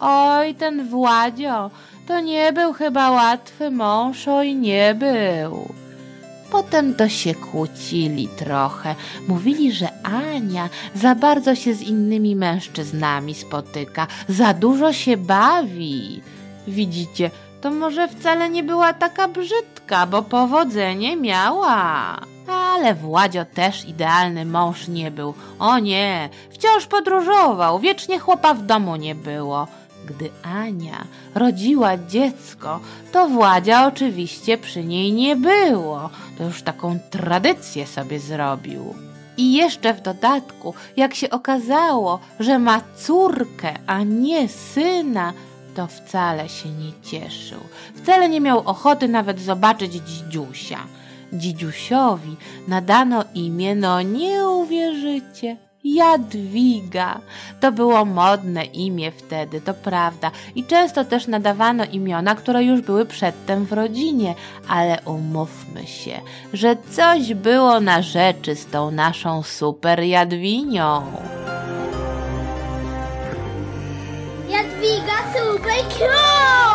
Oj, 0.00 0.54
ten 0.54 0.88
Władzio, 0.88 1.70
to 2.06 2.20
nie 2.20 2.52
był 2.52 2.72
chyba 2.72 3.10
łatwy 3.10 3.70
mąż, 3.70 4.28
oj 4.28 4.54
nie 4.54 4.94
był. 4.94 5.68
Potem 6.50 6.94
to 6.94 7.08
się 7.08 7.34
kłócili 7.34 8.28
trochę. 8.28 8.94
Mówili, 9.28 9.72
że 9.72 9.88
Ania 10.02 10.68
za 10.94 11.14
bardzo 11.14 11.54
się 11.54 11.74
z 11.74 11.82
innymi 11.82 12.36
mężczyznami 12.36 13.34
spotyka, 13.34 14.06
za 14.28 14.54
dużo 14.54 14.92
się 14.92 15.16
bawi. 15.16 16.20
Widzicie, 16.68 17.30
to 17.60 17.70
może 17.70 18.08
wcale 18.08 18.50
nie 18.50 18.62
była 18.62 18.92
taka 18.92 19.28
brzydka, 19.28 20.06
bo 20.06 20.22
powodzenie 20.22 21.16
miała. 21.16 22.16
Ale 22.48 22.94
Władzio 22.94 23.44
też 23.44 23.84
idealny 23.84 24.44
mąż 24.44 24.88
nie 24.88 25.10
był. 25.10 25.34
O 25.58 25.78
nie, 25.78 26.28
wciąż 26.50 26.86
podróżował, 26.86 27.78
wiecznie 27.78 28.18
chłopa 28.18 28.54
w 28.54 28.62
domu 28.62 28.96
nie 28.96 29.14
było. 29.14 29.66
Gdy 30.08 30.30
Ania 30.42 31.04
rodziła 31.34 31.96
dziecko, 31.96 32.80
to 33.12 33.28
Władzia 33.28 33.86
oczywiście 33.86 34.58
przy 34.58 34.84
niej 34.84 35.12
nie 35.12 35.36
było. 35.36 36.10
To 36.38 36.44
już 36.44 36.62
taką 36.62 36.98
tradycję 37.10 37.86
sobie 37.86 38.20
zrobił. 38.20 38.94
I 39.36 39.52
jeszcze 39.52 39.94
w 39.94 40.00
dodatku, 40.00 40.74
jak 40.96 41.14
się 41.14 41.30
okazało, 41.30 42.20
że 42.40 42.58
ma 42.58 42.80
córkę, 42.96 43.74
a 43.86 44.02
nie 44.02 44.48
syna, 44.48 45.32
to 45.74 45.86
wcale 45.86 46.48
się 46.48 46.68
nie 46.68 46.92
cieszył. 47.02 47.60
Wcale 47.94 48.28
nie 48.28 48.40
miał 48.40 48.58
ochoty 48.58 49.08
nawet 49.08 49.40
zobaczyć 49.40 49.92
dzidziusia. 49.92 50.78
Dzidziusiowi 51.32 52.36
nadano 52.68 53.24
imię, 53.34 53.74
no 53.74 54.02
nie 54.02 54.48
uwierzycie, 54.48 55.56
Jadwiga. 55.94 57.20
To 57.60 57.72
było 57.72 58.04
modne 58.04 58.64
imię 58.64 59.12
wtedy, 59.12 59.60
to 59.60 59.74
prawda. 59.74 60.30
I 60.54 60.64
często 60.64 61.04
też 61.04 61.26
nadawano 61.26 61.84
imiona, 61.84 62.34
które 62.34 62.64
już 62.64 62.80
były 62.80 63.06
przedtem 63.06 63.64
w 63.64 63.72
rodzinie, 63.72 64.34
ale 64.68 64.98
umówmy 65.04 65.86
się, 65.86 66.20
że 66.52 66.76
coś 66.90 67.34
było 67.34 67.80
na 67.80 68.02
rzeczy 68.02 68.56
z 68.56 68.66
tą 68.66 68.90
naszą 68.90 69.42
super 69.42 70.00
Jadwinią. 70.00 71.02
Jadwiga 74.48 75.18
super. 75.32 76.67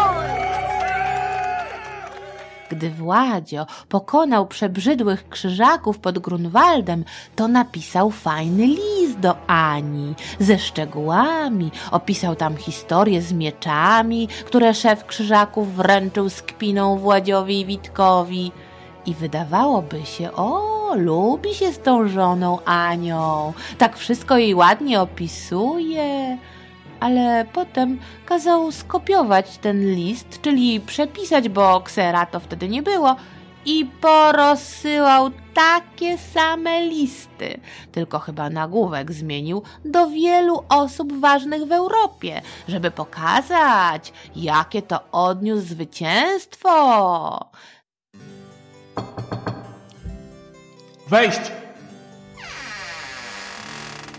Gdy 2.76 2.90
Władzio 2.90 3.66
pokonał 3.90 4.48
przebrzydłych 4.48 5.30
krzyżaków 5.30 6.00
pod 6.00 6.20
Grunwaldem, 6.20 7.06
to 7.36 7.48
napisał 7.48 8.12
fajny 8.12 8.66
list 8.68 9.20
do 9.20 9.48
Ani 9.48 10.14
ze 10.40 10.60
szczegółami. 10.60 11.72
Opisał 11.92 12.36
tam 12.36 12.58
historię 12.58 13.22
z 13.22 13.34
mieczami, 13.34 14.28
które 14.46 14.74
szef 14.74 15.06
krzyżaków 15.06 15.76
wręczył 15.76 16.30
z 16.30 16.42
kpiną 16.42 16.98
Władziowi 16.98 17.60
i 17.60 17.66
Witkowi. 17.66 18.52
I 19.06 19.14
wydawałoby 19.14 20.06
się, 20.06 20.32
o, 20.32 20.96
lubi 20.96 21.54
się 21.54 21.74
z 21.74 21.80
tą 21.80 22.08
żoną 22.08 22.64
Anią, 22.66 23.54
tak 23.78 23.98
wszystko 23.98 24.38
jej 24.38 24.56
ładnie 24.56 25.02
opisuje 25.02 26.38
ale 27.04 27.46
potem 27.54 28.00
kazał 28.26 28.72
skopiować 28.72 29.58
ten 29.58 29.96
list, 29.96 30.42
czyli 30.42 30.80
przepisać, 30.80 31.50
bo 31.50 31.82
ksera 31.82 32.26
to 32.26 32.40
wtedy 32.40 32.70
nie 32.70 32.84
było, 32.84 33.16
i 33.66 33.86
porozsyłał 34.02 35.32
takie 35.54 36.18
same 36.18 36.82
listy, 36.82 37.60
tylko 37.92 38.20
chyba 38.20 38.50
nagłówek 38.50 39.12
zmienił 39.12 39.64
do 39.86 40.10
wielu 40.10 40.64
osób 40.70 41.20
ważnych 41.20 41.66
w 41.66 41.72
Europie, 41.72 42.42
żeby 42.68 42.92
pokazać, 42.92 44.14
jakie 44.36 44.82
to 44.82 45.00
odniósł 45.12 45.62
zwycięstwo. 45.62 47.50
Wejść! 51.08 51.52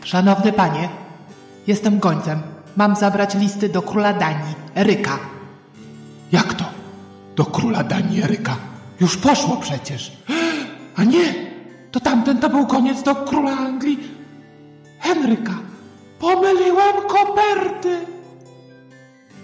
Szanowny 0.04 0.52
panie, 0.52 0.88
jestem 1.66 1.98
gońcem. 1.98 2.53
Mam 2.76 2.96
zabrać 2.96 3.34
listy 3.34 3.68
do 3.68 3.82
króla 3.82 4.12
Danii, 4.12 4.54
Eryka. 4.74 5.18
Jak 6.32 6.54
to? 6.54 6.64
Do 7.36 7.44
króla 7.44 7.84
Danii 7.84 8.22
Eryka. 8.22 8.56
Już 9.00 9.16
poszło 9.16 9.56
przecież. 9.56 10.12
A 10.96 11.04
nie, 11.04 11.34
to 11.90 12.00
tamten 12.00 12.38
to 12.38 12.50
był 12.50 12.66
koniec 12.66 13.02
do 13.02 13.14
króla 13.14 13.52
Anglii 13.52 13.98
Henryka. 14.98 15.54
Pomyliłem 16.18 16.94
koperty. 17.08 17.96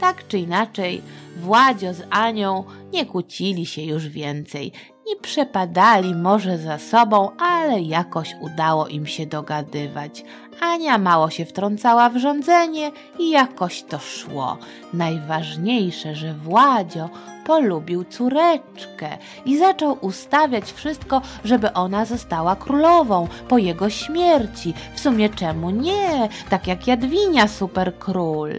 Tak 0.01 0.29
czy 0.29 0.39
inaczej, 0.39 1.03
Władzio 1.37 1.95
z 1.95 2.03
Anią 2.11 2.65
nie 2.93 3.07
kłócili 3.07 3.67
się 3.67 3.83
już 3.83 4.09
więcej, 4.09 4.73
nie 5.07 5.17
przepadali 5.17 6.15
może 6.15 6.59
za 6.59 6.79
sobą, 6.79 7.31
ale 7.39 7.81
jakoś 7.81 8.35
udało 8.41 8.87
im 8.87 9.07
się 9.07 9.27
dogadywać. 9.27 10.25
Ania 10.61 10.99
mało 10.99 11.31
się 11.31 11.45
wtrącała 11.45 12.09
w 12.09 12.17
rządzenie 12.17 12.91
i 13.19 13.31
jakoś 13.31 13.83
to 13.83 13.99
szło. 13.99 14.59
Najważniejsze, 14.93 16.15
że 16.15 16.35
Władzio 16.35 17.09
polubił 17.47 18.05
córeczkę 18.05 19.19
i 19.45 19.59
zaczął 19.59 19.99
ustawiać 20.01 20.73
wszystko, 20.73 21.23
żeby 21.45 21.73
ona 21.73 22.05
została 22.05 22.57
królową 22.57 23.29
po 23.49 23.59
jego 23.59 23.91
śmierci. 23.91 24.75
W 24.95 25.01
sumie 25.01 25.29
czemu 25.29 25.71
nie? 25.71 26.29
Tak 26.51 26.67
jak 26.67 26.87
Jadwinia 26.87 27.49
super 27.49 27.99
król. 27.99 28.51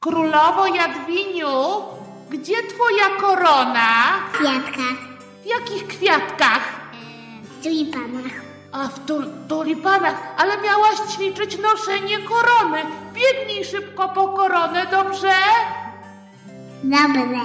Królowo 0.00 0.66
Jadwiniu, 0.66 1.48
gdzie 2.30 2.54
twoja 2.54 3.20
korona? 3.20 3.88
Kwiatka. 4.32 5.13
W 5.44 5.46
jakich 5.46 5.86
kwiatkach? 5.86 6.90
W 7.42 7.62
tulipanach. 7.62 8.32
A 8.72 8.88
w 8.88 9.06
tul 9.06 9.26
tulipanach, 9.48 10.34
ale 10.36 10.62
miałaś 10.62 10.96
ćwiczyć 11.12 11.58
noszenie 11.58 12.18
korony. 12.18 12.78
Biegnij 13.14 13.64
szybko 13.64 14.08
po 14.08 14.28
koronę, 14.28 14.86
dobrze? 14.90 15.32
Dobre. 16.84 17.40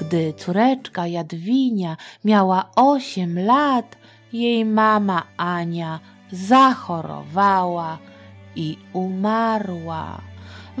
Gdy 0.00 0.32
córeczka 0.32 1.06
Jadwinia 1.06 1.96
miała 2.24 2.70
osiem 2.76 3.38
lat, 3.46 3.96
jej 4.32 4.64
mama 4.64 5.22
Ania 5.36 6.00
zachorowała 6.32 7.98
i 8.56 8.78
umarła. 8.92 10.29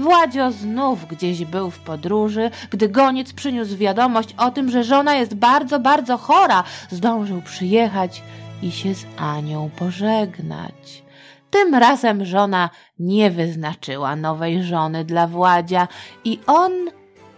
Władzio 0.00 0.52
znów 0.52 1.06
gdzieś 1.06 1.44
był 1.44 1.70
w 1.70 1.78
podróży, 1.78 2.50
gdy 2.70 2.88
goniec 2.88 3.32
przyniósł 3.32 3.76
wiadomość 3.76 4.34
o 4.38 4.50
tym, 4.50 4.70
że 4.70 4.84
żona 4.84 5.14
jest 5.14 5.34
bardzo, 5.34 5.80
bardzo 5.80 6.18
chora. 6.18 6.64
Zdążył 6.90 7.42
przyjechać 7.42 8.22
i 8.62 8.72
się 8.72 8.94
z 8.94 9.06
Anią 9.16 9.70
pożegnać. 9.76 11.02
Tym 11.50 11.74
razem 11.74 12.24
żona 12.24 12.70
nie 12.98 13.30
wyznaczyła 13.30 14.16
nowej 14.16 14.64
żony 14.64 15.04
dla 15.04 15.26
Władzia 15.26 15.88
i 16.24 16.38
on 16.46 16.72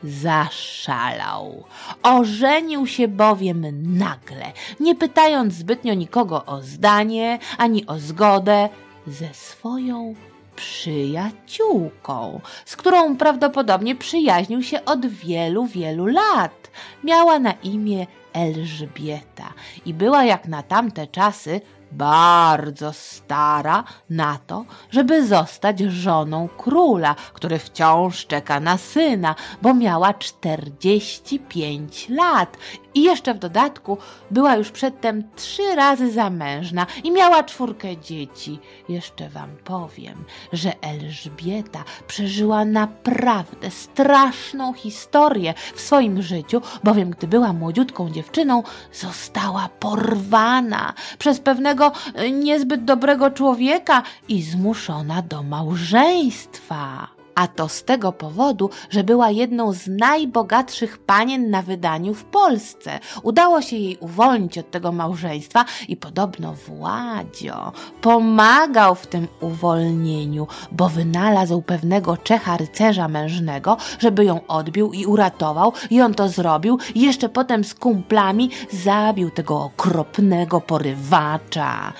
zaszalał. 0.04 1.64
Ożenił 2.02 2.86
się 2.86 3.08
bowiem 3.08 3.66
nagle, 3.98 4.52
nie 4.80 4.94
pytając 4.94 5.54
zbytnio 5.54 5.94
nikogo 5.94 6.44
o 6.44 6.62
zdanie 6.62 7.38
ani 7.58 7.86
o 7.86 7.98
zgodę, 7.98 8.68
ze 9.06 9.34
swoją 9.34 10.14
przyjaciółką, 10.56 12.40
z 12.64 12.76
którą 12.76 13.16
prawdopodobnie 13.16 13.96
przyjaźnił 13.96 14.62
się 14.62 14.84
od 14.84 15.06
wielu, 15.06 15.66
wielu 15.66 16.06
lat. 16.06 16.70
Miała 17.04 17.38
na 17.38 17.52
imię 17.52 18.06
Elżbieta 18.32 19.52
i 19.86 19.94
była 19.94 20.24
jak 20.24 20.48
na 20.48 20.62
tamte 20.62 21.06
czasy 21.06 21.60
bardzo 21.92 22.92
stara 22.92 23.84
na 24.10 24.38
to, 24.46 24.64
żeby 24.90 25.26
zostać 25.26 25.80
żoną 25.80 26.48
króla, 26.48 27.14
który 27.32 27.58
wciąż 27.58 28.26
czeka 28.26 28.60
na 28.60 28.78
syna, 28.78 29.34
bo 29.62 29.74
miała 29.74 30.14
45 30.14 32.08
lat 32.08 32.56
i 32.94 33.02
jeszcze 33.02 33.34
w 33.34 33.38
dodatku 33.38 33.98
była 34.30 34.56
już 34.56 34.70
przedtem 34.70 35.24
trzy 35.36 35.74
razy 35.74 36.12
zamężna 36.12 36.86
i 37.04 37.10
miała 37.10 37.42
czwórkę 37.42 37.96
dzieci. 37.96 38.58
Jeszcze 38.88 39.28
wam 39.28 39.50
powiem, 39.64 40.24
że 40.52 40.82
Elżbieta 40.82 41.84
przeżyła 42.06 42.64
naprawdę 42.64 43.70
straszną 43.70 44.72
historię 44.72 45.54
w 45.74 45.80
swoim 45.80 46.22
życiu, 46.22 46.62
bowiem 46.84 47.10
gdy 47.10 47.26
była 47.26 47.52
młodziutką 47.52 48.10
dziewczyną, 48.10 48.62
została 48.92 49.68
porwana 49.80 50.94
przez 51.18 51.40
pewnego 51.40 51.92
e, 52.14 52.30
niezbyt 52.30 52.84
dobrego 52.84 53.30
człowieka 53.30 54.02
i 54.28 54.42
zmuszona 54.42 55.22
do 55.22 55.42
małżeństwa. 55.42 57.21
A 57.34 57.46
to 57.46 57.68
z 57.68 57.84
tego 57.84 58.12
powodu, 58.12 58.70
że 58.90 59.04
była 59.04 59.30
jedną 59.30 59.72
z 59.72 59.86
najbogatszych 59.86 60.98
panien 60.98 61.50
na 61.50 61.62
wydaniu 61.62 62.14
w 62.14 62.24
Polsce. 62.24 63.00
Udało 63.22 63.62
się 63.62 63.76
jej 63.76 63.96
uwolnić 64.00 64.58
od 64.58 64.70
tego 64.70 64.92
małżeństwa 64.92 65.64
i 65.88 65.96
podobno 65.96 66.54
Władzio 66.54 67.72
pomagał 68.00 68.94
w 68.94 69.06
tym 69.06 69.28
uwolnieniu, 69.40 70.46
bo 70.72 70.88
wynalazł 70.88 71.62
pewnego 71.62 72.16
Czecha 72.16 72.56
rycerza 72.56 73.08
mężnego, 73.08 73.76
żeby 73.98 74.24
ją 74.24 74.46
odbił 74.46 74.92
i 74.92 75.06
uratował 75.06 75.72
i 75.90 76.00
on 76.00 76.14
to 76.14 76.28
zrobił 76.28 76.78
i 76.94 77.00
jeszcze 77.00 77.28
potem 77.28 77.64
z 77.64 77.74
kumplami 77.74 78.50
zabił 78.70 79.30
tego 79.30 79.62
okropnego 79.64 80.60
porywacza. 80.60 81.92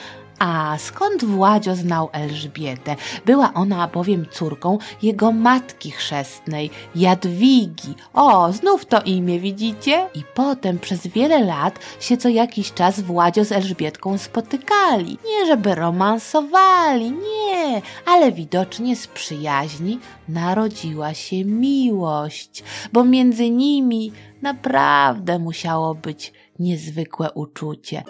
A 0.45 0.79
skąd 0.79 1.25
Władzio 1.25 1.75
znał 1.75 2.09
Elżbietę? 2.13 2.97
Była 3.27 3.55
ona 3.55 3.89
bowiem 3.89 4.27
córką 4.31 4.79
jego 5.03 5.33
matki 5.33 5.91
chrzestnej, 5.91 6.71
Jadwigi. 6.95 7.95
O, 8.15 8.53
znów 8.53 8.87
to 8.87 9.03
imię 9.03 9.41
widzicie? 9.41 10.07
I 10.15 10.23
potem 10.35 10.79
przez 10.79 11.07
wiele 11.07 11.45
lat 11.45 11.79
się 12.01 12.17
co 12.17 12.29
jakiś 12.29 12.73
czas 12.73 13.01
Władzio 13.01 13.45
z 13.45 13.53
Elżbietką 13.53 14.19
spotykali. 14.19 15.19
Nie 15.25 15.47
żeby 15.47 15.75
romansowali, 15.75 17.11
nie, 17.11 17.83
ale 18.07 18.33
widocznie 18.33 18.97
z 18.97 19.07
przyjaźni 19.07 19.99
narodziła 20.29 21.15
się 21.15 21.45
miłość, 21.45 22.65
bo 22.93 23.05
między 23.05 23.51
nimi 23.51 24.13
naprawdę 24.43 25.39
musiało 25.39 25.95
być 25.95 26.33
niezwykłe 26.59 27.33
uczucie. 27.33 28.05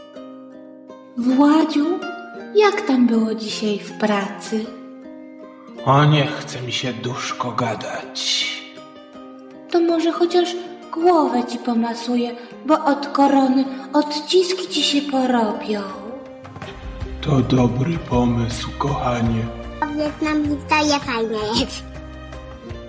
Władziu, 1.17 1.87
jak 2.55 2.81
tam 2.81 3.07
było 3.07 3.35
dzisiaj 3.35 3.79
w 3.79 3.93
pracy? 3.93 4.65
O, 5.85 6.05
nie 6.05 6.27
chce 6.27 6.63
mi 6.63 6.73
się 6.73 6.93
duszko 6.93 7.53
gadać. 7.53 8.47
To 9.71 9.81
może 9.81 10.13
chociaż 10.13 10.57
głowę 10.93 11.45
ci 11.45 11.59
pomasuję, 11.59 12.37
bo 12.67 12.85
od 12.85 13.07
korony 13.07 13.65
odciski 13.93 14.69
ci 14.69 14.83
się 14.83 15.03
porobią. 15.11 15.83
To 17.21 17.41
dobry 17.41 17.99
pomysł, 17.99 18.69
kochanie. 18.79 19.45
Wietnamita 19.97 20.81
je 20.83 21.01
fajne 21.01 21.39
jest. 21.61 21.92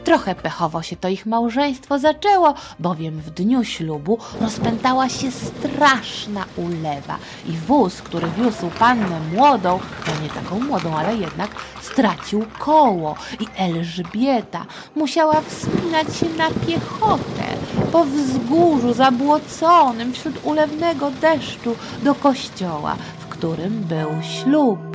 Trochę 0.04 0.36
pechowo 0.36 0.82
się 0.82 0.96
to 0.96 1.08
ich 1.08 1.26
małżeństwo 1.26 2.00
zaczęło, 2.00 2.54
bowiem 2.80 3.20
w 3.22 3.30
dniu 3.30 3.64
ślubu 3.64 4.18
rozpętała 4.42 5.10
się 5.10 5.32
straszna 5.32 6.46
ulewa 6.56 7.18
i 7.46 7.52
wóz, 7.52 8.02
który 8.02 8.28
wiózł 8.28 8.70
pannę 8.80 9.20
młodą, 9.34 9.80
no 10.08 10.24
nie 10.24 10.30
taką 10.30 10.60
młodą, 10.60 10.98
ale 10.98 11.16
jednak, 11.16 11.50
stracił 11.82 12.46
koło 12.60 13.16
i 13.40 13.48
Elżbieta 13.58 14.66
musiała 14.96 15.42
wspinać 15.42 16.18
się 16.18 16.26
na 16.38 16.50
piechotę 16.68 17.44
po 17.92 18.06
wzgórzu 18.06 18.94
zabłoconym 18.94 20.14
wśród 20.14 20.36
ulewnego 20.44 21.12
deszczu 21.12 21.76
do 22.04 22.16
kościoła, 22.16 22.96
w 23.20 23.28
którym 23.28 23.84
był 23.84 24.10
ślub. 24.22 24.93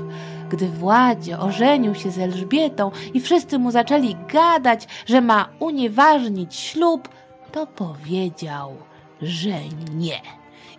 Gdy 0.51 0.69
Władzie 0.69 1.39
ożenił 1.39 1.95
się 1.95 2.11
z 2.11 2.19
Elżbietą 2.19 2.91
i 3.15 3.21
wszyscy 3.21 3.59
mu 3.59 3.71
zaczęli 3.71 4.17
gadać, 4.33 4.89
że 5.07 5.21
ma 5.21 5.49
unieważnić 5.59 6.57
ślub, 6.57 7.09
to 7.53 7.67
powiedział, 7.67 8.77
że 9.23 9.61
nie. 9.95 10.21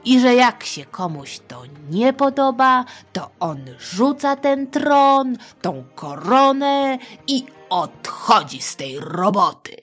I 0.05 0.19
że 0.19 0.35
jak 0.35 0.63
się 0.63 0.85
komuś 0.85 1.39
to 1.47 1.63
nie 1.89 2.13
podoba, 2.13 2.85
to 3.13 3.29
on 3.39 3.59
rzuca 3.79 4.35
ten 4.35 4.67
tron, 4.67 5.37
tą 5.61 5.83
koronę 5.95 6.97
i 7.27 7.45
odchodzi 7.69 8.61
z 8.61 8.75
tej 8.75 8.99
roboty. 8.99 9.75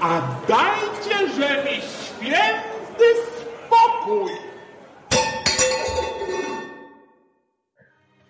A 0.00 0.20
dajcie, 0.48 1.34
że 1.36 1.64
mi 1.64 1.82
święty 1.82 3.04
spokój! 3.66 4.45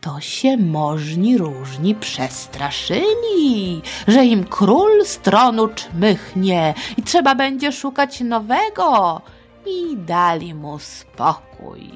To 0.06 0.20
się 0.20 0.56
możni 0.56 1.38
różni 1.38 1.94
przestraszyli, 1.94 3.82
że 4.08 4.24
im 4.24 4.44
król 4.44 5.04
z 5.04 5.18
tronu 5.18 5.68
czmychnie 5.68 6.74
i 6.96 7.02
trzeba 7.02 7.34
będzie 7.34 7.72
szukać 7.72 8.20
nowego 8.20 9.20
i 9.66 9.96
dali 9.96 10.54
mu 10.54 10.78
spokój. 10.78 11.90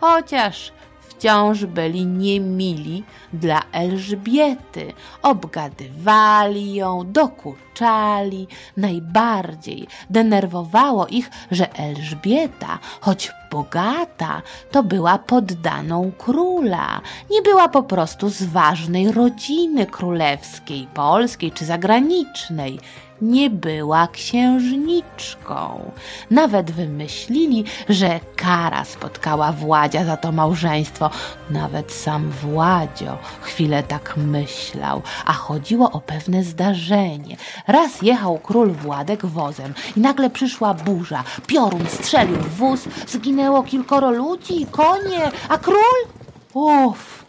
Chociaż 0.00 0.72
wciąż 1.20 1.64
byli 1.64 2.06
niemili 2.06 3.04
dla 3.32 3.62
Elżbiety, 3.72 4.92
obgadywali 5.22 6.74
ją, 6.74 7.12
dokuczali. 7.12 8.46
Najbardziej 8.76 9.86
denerwowało 10.10 11.06
ich, 11.06 11.30
że 11.50 11.74
Elżbieta, 11.74 12.78
choć 13.00 13.32
bogata, 13.50 14.42
to 14.70 14.82
była 14.82 15.18
poddaną 15.18 16.12
króla. 16.18 17.00
Nie 17.30 17.42
była 17.42 17.68
po 17.68 17.82
prostu 17.82 18.28
z 18.28 18.42
ważnej 18.42 19.12
rodziny 19.12 19.86
królewskiej, 19.86 20.86
polskiej 20.94 21.52
czy 21.52 21.64
zagranicznej 21.64 22.80
nie 23.22 23.50
była 23.50 24.08
księżniczką. 24.08 25.90
Nawet 26.30 26.70
wymyślili, 26.70 27.64
że 27.88 28.20
kara 28.36 28.84
spotkała 28.84 29.52
Władzia 29.52 30.04
za 30.04 30.16
to 30.16 30.32
małżeństwo. 30.32 31.10
Nawet 31.50 31.92
sam 31.92 32.30
Władzio 32.30 33.18
chwilę 33.40 33.82
tak 33.82 34.16
myślał, 34.16 35.02
a 35.26 35.32
chodziło 35.32 35.90
o 35.90 36.00
pewne 36.00 36.44
zdarzenie. 36.44 37.36
Raz 37.66 38.02
jechał 38.02 38.38
król 38.38 38.72
Władek 38.72 39.26
wozem 39.26 39.74
i 39.96 40.00
nagle 40.00 40.30
przyszła 40.30 40.74
burza. 40.74 41.24
Piorun 41.46 41.86
strzelił 41.86 42.36
w 42.36 42.56
wóz, 42.56 42.80
zginęło 43.06 43.62
kilkoro 43.62 44.10
ludzi, 44.10 44.66
konie, 44.70 45.30
a 45.48 45.58
król? 45.58 46.00
Uff, 46.54 47.24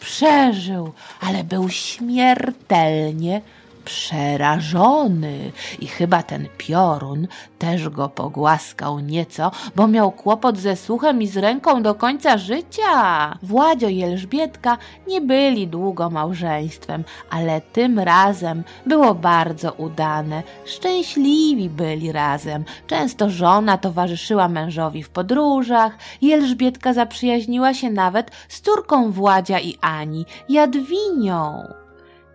przeżył, 0.00 0.92
ale 1.20 1.44
był 1.44 1.68
śmiertelnie 1.68 3.40
przerażony 3.84 5.52
i 5.80 5.86
chyba 5.86 6.22
ten 6.22 6.48
piorun 6.58 7.28
też 7.58 7.88
go 7.88 8.08
pogłaskał 8.08 9.00
nieco, 9.00 9.50
bo 9.76 9.88
miał 9.88 10.12
kłopot 10.12 10.58
ze 10.58 10.76
słuchem 10.76 11.22
i 11.22 11.26
z 11.26 11.36
ręką 11.36 11.82
do 11.82 11.94
końca 11.94 12.38
życia. 12.38 13.38
Władzio 13.42 13.88
i 13.88 14.02
Elżbietka 14.02 14.78
nie 15.08 15.20
byli 15.20 15.68
długo 15.68 16.10
małżeństwem, 16.10 17.04
ale 17.30 17.60
tym 17.60 17.98
razem 17.98 18.64
było 18.86 19.14
bardzo 19.14 19.72
udane. 19.72 20.42
Szczęśliwi 20.64 21.68
byli 21.70 22.12
razem. 22.12 22.64
Często 22.86 23.30
żona 23.30 23.78
towarzyszyła 23.78 24.48
mężowi 24.48 25.02
w 25.02 25.10
podróżach 25.10 25.96
i 26.20 26.32
Elżbietka 26.32 26.92
zaprzyjaźniła 26.92 27.74
się 27.74 27.90
nawet 27.90 28.30
z 28.48 28.60
córką 28.60 29.12
Władzia 29.12 29.60
i 29.60 29.78
Ani, 29.80 30.26
Jadwinią. 30.48 31.81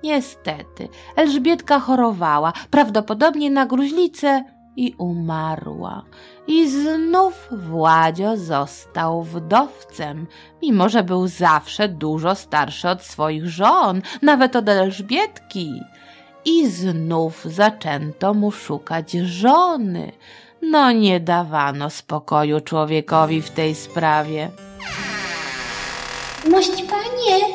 Niestety, 0.04 0.90
Elżbietka 1.16 1.80
chorowała, 1.80 2.54
prawdopodobnie 2.72 3.52
na 3.52 3.66
gruźlicę 3.66 4.44
i 4.76 4.96
umarła. 4.98 6.04
I 6.48 6.70
znów 6.70 7.48
Władzio 7.52 8.38
został 8.38 9.24
wdowcem, 9.24 10.28
mimo 10.62 10.90
że 10.90 11.04
był 11.04 11.28
zawsze 11.28 11.90
dużo 11.90 12.36
starszy 12.36 12.90
od 12.90 13.04
swoich 13.04 13.48
żon, 13.48 14.02
nawet 14.22 14.56
od 14.56 14.70
Elżbietki. 14.70 15.82
I 16.46 16.68
znów 16.70 17.46
zaczęto 17.46 18.34
mu 18.34 18.52
szukać 18.52 19.12
żony. 19.12 20.12
No 20.62 20.92
nie 20.92 21.20
dawano 21.20 21.90
spokoju 21.90 22.60
człowiekowi 22.62 23.42
w 23.42 23.50
tej 23.50 23.76
sprawie. 23.76 24.50
Mość 26.52 26.84
panie, 26.84 27.46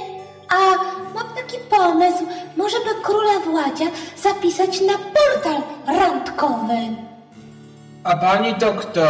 A 0.49 1.02
mam 1.15 1.29
taki 1.37 1.57
pomysł, 1.71 2.27
może 2.57 2.77
by 2.77 3.03
króla 3.03 3.41
Władzia 3.41 3.87
zapisać 4.17 4.81
na 4.81 4.93
portal 4.93 5.63
randkowy. 5.87 6.97
A 8.05 8.17
pani 8.17 8.55
to 8.55 8.73
kto? 8.75 9.03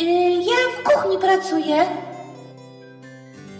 Y, 0.00 0.04
ja 0.32 0.56
w 0.76 0.82
kuchni 0.82 1.18
pracuję. 1.18 1.86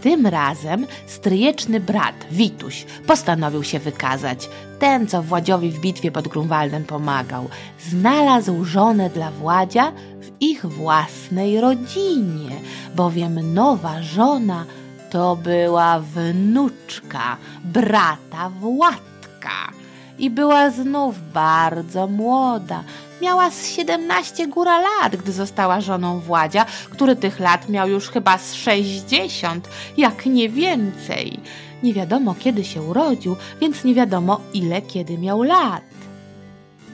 Tym 0.03 0.27
razem 0.27 0.87
stryjeczny 1.07 1.81
brat, 1.81 2.15
Wituś, 2.31 2.87
postanowił 3.07 3.65
się 3.65 3.79
wykazać. 3.79 4.49
Ten, 4.79 5.07
co 5.07 5.23
Władziowi 5.23 5.71
w 5.71 5.81
bitwie 5.81 6.13
pod 6.13 6.29
Grunwaldem 6.29 6.85
pomagał, 6.85 7.49
znalazł 7.81 8.65
żonę 8.65 9.11
dla 9.11 9.31
Władzia 9.31 9.93
w 10.21 10.43
ich 10.43 10.67
własnej 10.67 11.61
rodzinie, 11.61 12.51
bowiem 12.95 13.55
nowa 13.55 14.03
żona 14.03 14.65
to 15.11 15.37
była 15.37 16.01
wnuczka 16.01 17.37
brata 17.65 18.51
Władka 18.61 19.73
i 20.19 20.31
była 20.31 20.71
znów 20.71 21.33
bardzo 21.33 22.07
młoda. 22.07 22.83
Miała 23.23 23.51
z 23.51 23.67
17 23.67 24.47
góra 24.47 24.79
lat, 24.81 25.17
gdy 25.17 25.33
została 25.33 25.81
żoną 25.81 26.21
Władzia, 26.21 26.67
który 26.91 27.17
tych 27.17 27.41
lat 27.41 27.69
miał 27.69 27.89
już 27.89 28.11
chyba 28.11 28.39
z 28.39 28.55
60, 28.55 29.69
jak 29.97 30.27
nie 30.27 30.49
więcej. 30.49 31.41
Nie 31.83 31.95
wiadomo 31.95 32.35
kiedy 32.39 32.65
się 32.65 32.83
urodził, 32.83 33.37
więc 33.61 33.85
nie 33.85 33.95
wiadomo 33.95 34.41
ile 34.55 34.83
kiedy 34.83 35.19
miał 35.19 35.43
lat. 35.43 35.83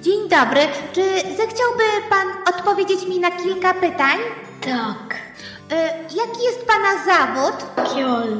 Dzień 0.03 0.29
dobry, 0.29 0.61
czy 0.93 1.03
zechciałby 1.21 1.85
pan 2.11 2.55
odpowiedzieć 2.55 3.09
mi 3.09 3.21
na 3.21 3.31
kilka 3.31 3.75
pytań? 3.75 4.19
Tak. 4.61 5.24
Y, 5.73 5.77
jaki 6.17 6.45
jest 6.45 6.67
pana 6.67 7.05
zawód? 7.05 7.55
Kiol. 7.95 8.33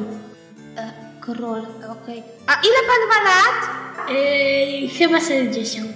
E, 0.77 0.91
król, 1.21 1.61
okej. 1.91 2.23
A 2.47 2.53
ile 2.53 2.81
pan 2.87 3.01
ma 3.09 3.29
lat? 3.29 3.69
Yy, 4.09 4.87
chyba 4.89 5.19
70. 5.21 5.87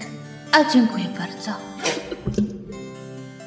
A 0.52 0.63
dziękuję 0.74 1.06
bardzo. 1.20 1.52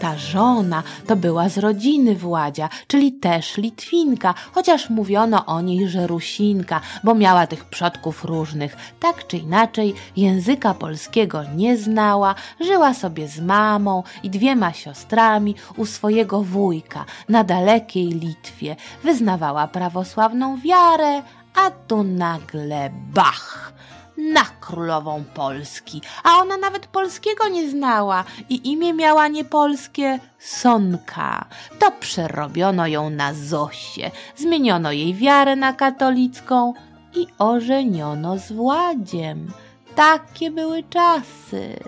Ta 0.03 0.17
żona 0.17 0.83
to 1.07 1.17
była 1.17 1.49
z 1.49 1.59
rodziny 1.59 2.15
Władzia, 2.15 2.69
czyli 2.87 3.13
też 3.13 3.57
Litwinka, 3.57 4.35
chociaż 4.53 4.91
mówiono 4.91 5.47
o 5.47 5.61
niej, 5.61 5.89
że 5.89 6.07
Rusinka, 6.07 6.81
bo 7.05 7.15
miała 7.15 7.47
tych 7.47 7.65
przodków 7.65 8.25
różnych. 8.25 8.77
Tak 9.01 9.27
czy 9.27 9.37
inaczej, 9.37 9.95
języka 10.17 10.75
polskiego 10.75 11.43
nie 11.57 11.77
znała, 11.77 12.35
żyła 12.61 12.95
sobie 12.95 13.29
z 13.29 13.41
mamą 13.41 14.03
i 14.23 14.31
dwiema 14.31 14.73
siostrami 14.73 15.55
u 15.77 15.87
swojego 15.87 16.43
wujka 16.43 17.05
na 17.29 17.45
dalekiej 17.45 18.09
Litwie. 18.09 18.77
Wyznawała 19.05 19.69
prawosławną 19.69 20.61
wiarę, 20.61 21.23
a 21.55 21.71
tu 21.71 22.03
nagle 22.03 22.91
bach! 23.15 23.73
Na 24.17 24.45
królową 24.61 25.25
Polski, 25.35 26.03
a 26.25 26.39
ona 26.39 26.57
nawet 26.57 26.87
polskiego 26.87 27.49
nie 27.49 27.71
znała 27.71 28.25
i 28.49 28.71
imię 28.73 28.93
miała 28.95 29.29
niepolskie 29.29 30.21
Sonka. 30.39 31.45
To 31.79 31.91
przerobiono 32.01 32.87
ją 32.87 33.11
na 33.11 33.35
Zosię, 33.35 34.11
zmieniono 34.37 34.93
jej 34.93 35.15
wiarę 35.15 35.57
na 35.57 35.73
katolicką 35.73 36.75
i 37.15 37.27
ożeniono 37.39 38.39
z 38.39 38.53
Władziem. 38.53 39.53
Takie 39.95 40.51
były 40.51 40.83
czasy. 40.83 41.79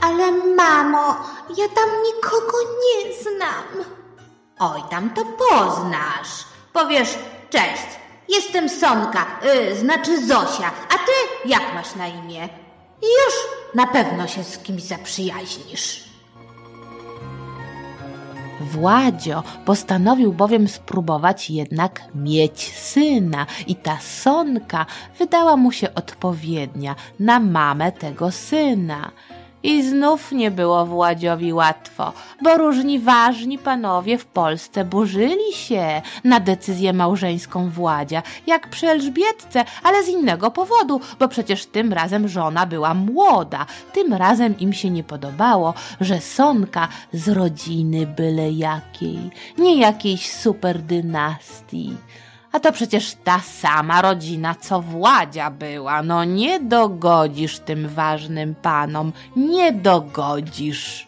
Ale 0.00 0.32
mamo, 0.32 1.16
ja 1.56 1.68
tam 1.74 1.88
nikogo 2.06 2.58
nie 2.82 3.14
znam. 3.22 3.84
Oj, 4.58 4.82
tam 4.90 5.10
to 5.10 5.22
poznasz. 5.24 6.44
Powiesz, 6.72 7.18
cześć, 7.50 7.86
jestem 8.28 8.68
Sonka, 8.68 9.26
y, 9.70 9.76
znaczy 9.76 10.26
Zosia, 10.26 10.70
a 10.88 10.94
ty 10.94 11.48
jak 11.48 11.74
masz 11.74 11.94
na 11.94 12.06
imię? 12.06 12.48
I 13.02 13.06
już 13.06 13.34
na 13.74 13.86
pewno 13.86 14.26
się 14.26 14.44
z 14.44 14.58
kimś 14.58 14.82
zaprzyjaźnisz. 14.82 16.06
Władzio 18.60 19.42
postanowił 19.64 20.32
bowiem 20.32 20.68
spróbować 20.68 21.50
jednak 21.50 22.00
mieć 22.14 22.72
syna 22.74 23.46
i 23.66 23.74
ta 23.74 23.98
Sonka 24.00 24.86
wydała 25.18 25.56
mu 25.56 25.72
się 25.72 25.94
odpowiednia 25.94 26.94
na 27.20 27.40
mamę 27.40 27.92
tego 27.92 28.30
syna. 28.30 29.10
I 29.66 29.82
znów 29.82 30.32
nie 30.32 30.50
było 30.50 30.86
Władziowi 30.86 31.52
łatwo, 31.52 32.12
bo 32.42 32.58
różni 32.58 32.98
ważni 32.98 33.58
panowie 33.58 34.18
w 34.18 34.26
Polsce 34.26 34.84
burzyli 34.84 35.52
się 35.52 36.02
na 36.24 36.40
decyzję 36.40 36.92
małżeńską 36.92 37.70
Władzia, 37.70 38.22
jak 38.46 38.68
przy 38.68 38.88
Elżbietce, 38.88 39.64
ale 39.82 40.04
z 40.04 40.08
innego 40.08 40.50
powodu, 40.50 41.00
bo 41.18 41.28
przecież 41.28 41.66
tym 41.66 41.92
razem 41.92 42.28
żona 42.28 42.66
była 42.66 42.94
młoda. 42.94 43.66
Tym 43.92 44.14
razem 44.14 44.58
im 44.58 44.72
się 44.72 44.90
nie 44.90 45.04
podobało, 45.04 45.74
że 46.00 46.20
Sonka 46.20 46.88
z 47.12 47.28
rodziny 47.28 48.06
byle 48.06 48.52
jakiej, 48.52 49.30
nie 49.58 49.76
jakiejś 49.76 50.32
super 50.32 50.82
dynastii. 50.82 51.96
A 52.56 52.60
to 52.60 52.72
przecież 52.72 53.14
ta 53.24 53.40
sama 53.40 54.02
rodzina, 54.02 54.54
co 54.54 54.80
Władzia 54.82 55.50
była. 55.50 56.02
No 56.02 56.24
nie 56.24 56.60
dogodzisz 56.60 57.58
tym 57.58 57.88
ważnym 57.88 58.54
panom, 58.54 59.12
nie 59.36 59.72
dogodzisz. 59.72 61.06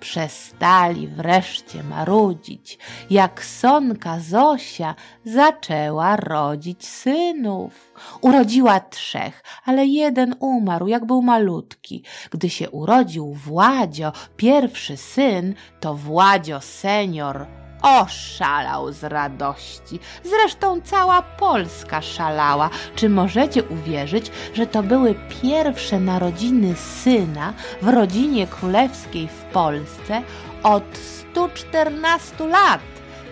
Przestali 0.00 1.08
wreszcie 1.08 1.82
marudzić, 1.82 2.78
jak 3.10 3.44
Sonka 3.44 4.20
Zosia 4.20 4.94
zaczęła 5.24 6.16
rodzić 6.16 6.88
synów. 6.88 7.94
Urodziła 8.20 8.80
trzech, 8.80 9.42
ale 9.64 9.86
jeden 9.86 10.34
umarł, 10.38 10.86
jak 10.86 11.04
był 11.04 11.22
malutki. 11.22 12.02
Gdy 12.30 12.50
się 12.50 12.70
urodził 12.70 13.34
Władzio, 13.34 14.12
pierwszy 14.36 14.96
syn, 14.96 15.54
to 15.80 15.94
Władzio 15.94 16.60
senior 16.60 17.46
oszalał 17.82 18.92
z 18.92 19.04
radości. 19.04 20.00
Zresztą 20.24 20.80
cała 20.80 21.22
Polska 21.22 22.02
szalała. 22.02 22.70
Czy 22.94 23.08
możecie 23.08 23.64
uwierzyć, 23.64 24.30
że 24.54 24.66
to 24.66 24.82
były 24.82 25.14
pierwsze 25.42 26.00
narodziny 26.00 26.76
syna 26.76 27.52
w 27.82 27.88
rodzinie 27.88 28.46
królewskiej 28.46 29.28
w 29.28 29.44
Polsce 29.52 30.22
od 30.62 30.84
114 31.32 32.46
lat? 32.46 32.80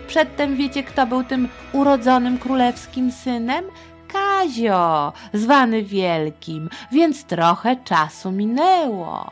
Przedtem 0.08 0.56
wiecie, 0.56 0.82
kto 0.82 1.06
był 1.06 1.24
tym 1.24 1.48
urodzonym 1.72 2.38
królewskim 2.38 3.12
synem? 3.12 3.64
Kazio, 4.12 5.12
zwany 5.32 5.82
Wielkim, 5.82 6.68
więc 6.92 7.24
trochę 7.24 7.76
czasu 7.76 8.32
minęło. 8.32 9.30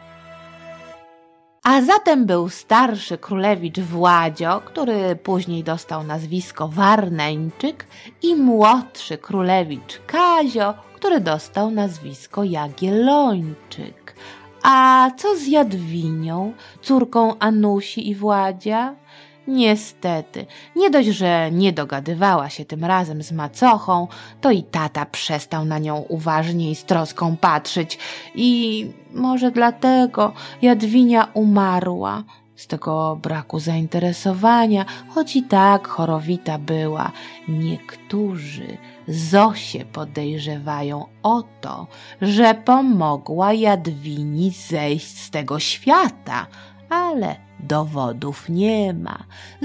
A 1.64 1.82
zatem 1.82 2.26
był 2.26 2.48
starszy 2.48 3.18
królewicz 3.18 3.80
Władzio, 3.80 4.60
który 4.64 5.16
później 5.16 5.64
dostał 5.64 6.04
nazwisko 6.04 6.68
Warneńczyk 6.68 7.86
i 8.22 8.36
młodszy 8.36 9.18
królewicz 9.18 10.00
Kazio, 10.06 10.74
który 10.94 11.20
dostał 11.20 11.70
nazwisko 11.70 12.44
Jagiellończyk. 12.44 14.16
A 14.62 15.10
co 15.16 15.36
z 15.36 15.46
Jadwinią, 15.46 16.52
córką 16.82 17.38
Anusi 17.38 18.08
i 18.08 18.14
Władzia? 18.14 18.94
Niestety, 19.48 20.46
nie 20.76 20.90
dość, 20.90 21.08
że 21.08 21.50
nie 21.52 21.72
dogadywała 21.72 22.48
się 22.48 22.64
tym 22.64 22.84
razem 22.84 23.22
z 23.22 23.32
macochą, 23.32 24.08
to 24.40 24.50
i 24.50 24.62
tata 24.62 25.06
przestał 25.06 25.64
na 25.64 25.78
nią 25.78 25.96
uważnie 25.96 26.70
i 26.70 26.74
z 26.74 26.84
troską 26.84 27.36
patrzeć. 27.36 27.98
I 28.34 28.90
może 29.14 29.50
dlatego 29.50 30.32
Jadwinia 30.62 31.28
umarła. 31.34 32.24
Z 32.56 32.66
tego 32.66 33.18
braku 33.22 33.58
zainteresowania, 33.58 34.84
choć 35.08 35.36
i 35.36 35.42
tak 35.42 35.88
chorowita 35.88 36.58
była. 36.58 37.12
Niektórzy 37.48 38.78
Zosię 39.08 39.84
podejrzewają 39.84 41.06
o 41.22 41.42
to, 41.60 41.86
że 42.20 42.54
pomogła 42.54 43.52
Jadwini 43.52 44.50
zejść 44.50 45.18
z 45.18 45.30
tego 45.30 45.58
świata, 45.58 46.46
ale 46.88 47.36
dowodów 47.66 48.48
nie 48.48 48.94
ma. 48.94 49.18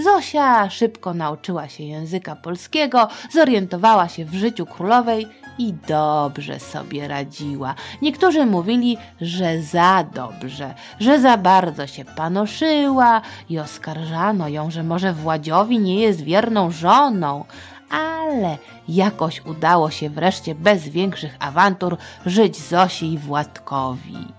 Zosia 0.03 0.69
szybko 0.69 1.13
nauczyła 1.13 1.67
się 1.67 1.83
języka 1.83 2.35
polskiego, 2.35 3.07
zorientowała 3.31 4.07
się 4.07 4.25
w 4.25 4.33
życiu 4.33 4.65
królowej 4.65 5.27
i 5.57 5.73
dobrze 5.87 6.59
sobie 6.59 7.07
radziła. 7.07 7.75
Niektórzy 8.01 8.45
mówili, 8.45 8.97
że 9.21 9.61
za 9.61 10.03
dobrze, 10.13 10.73
że 10.99 11.19
za 11.19 11.37
bardzo 11.37 11.87
się 11.87 12.05
panoszyła 12.05 13.21
i 13.49 13.59
oskarżano 13.59 14.47
ją, 14.47 14.71
że 14.71 14.83
może 14.83 15.13
Władziowi 15.13 15.79
nie 15.79 15.99
jest 15.99 16.21
wierną 16.21 16.71
żoną. 16.71 17.45
Ale 17.89 18.57
jakoś 18.87 19.45
udało 19.45 19.89
się 19.89 20.09
wreszcie 20.09 20.55
bez 20.55 20.89
większych 20.89 21.35
awantur 21.39 21.97
żyć 22.25 22.57
Zosi 22.57 23.13
i 23.13 23.17
Władkowi. 23.17 24.38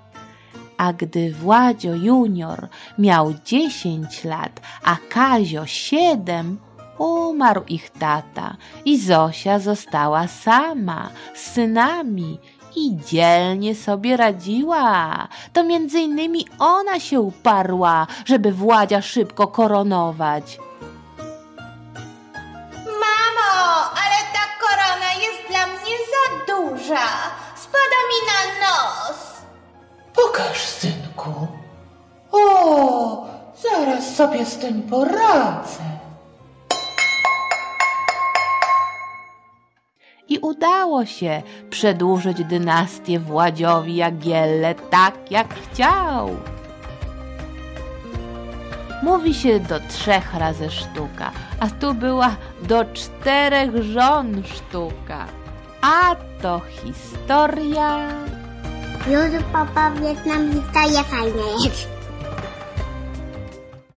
A 0.81 0.93
gdy 0.93 1.33
Władzio 1.33 1.95
junior 1.95 2.69
miał 2.99 3.35
dziesięć 3.45 4.25
lat, 4.25 4.61
a 4.85 4.97
Kazio 5.09 5.67
siedem, 5.67 6.59
Umarł 6.99 7.65
ich 7.69 7.91
tata 7.91 8.57
i 8.85 9.01
Zosia 9.01 9.59
została 9.59 10.29
sama 10.29 11.11
z 11.35 11.53
synami 11.53 12.39
i 12.77 12.97
dzielnie 12.97 13.75
sobie 13.75 14.17
radziła. 14.17 15.29
To 15.53 15.65
między 15.65 16.01
innymi 16.01 16.47
ona 16.59 17.01
się 17.01 17.21
uparła, 17.21 18.07
żeby 18.25 18.53
Władzia 18.53 19.03
szybko 19.03 19.47
koronować. 19.47 20.59
Mamo, 23.03 23.53
ale 24.03 24.19
ta 24.35 24.45
korona 24.61 25.13
jest 25.25 25.41
dla 25.49 25.67
mnie 25.67 25.97
za 26.13 26.25
duża. 26.53 27.07
Spada 27.57 28.01
mi 28.11 28.19
na 28.29 28.41
nos. 28.61 29.00
Pokaż, 30.23 30.67
synku. 30.67 31.47
O, 32.33 33.27
zaraz 33.63 34.17
sobie 34.17 34.47
z 34.47 34.59
tym 34.59 34.83
poradzę. 34.83 35.83
I 40.29 40.39
udało 40.39 41.07
się 41.07 41.43
przedłużyć 41.71 42.45
dynastię 42.45 43.21
Władziowi 43.21 43.97
Jagielle 43.97 44.75
tak, 44.75 45.31
jak 45.31 45.55
chciał. 45.55 46.29
Mówi 49.03 49.35
się 49.35 49.61
do 49.61 49.81
trzech 49.81 50.35
razy 50.35 50.71
sztuka, 50.71 51.31
a 51.61 51.67
tu 51.67 51.95
była 51.95 52.37
do 52.63 52.85
czterech 52.85 53.83
żon 53.83 54.43
sztuka. 54.45 55.27
A 55.83 56.17
to 56.43 56.61
historia. 56.61 58.09
Już 59.07 59.43
papa 59.53 59.91
Wietnam 59.91 60.53
historia 60.53 61.03
fajna 61.03 61.43
jest. 61.65 62.00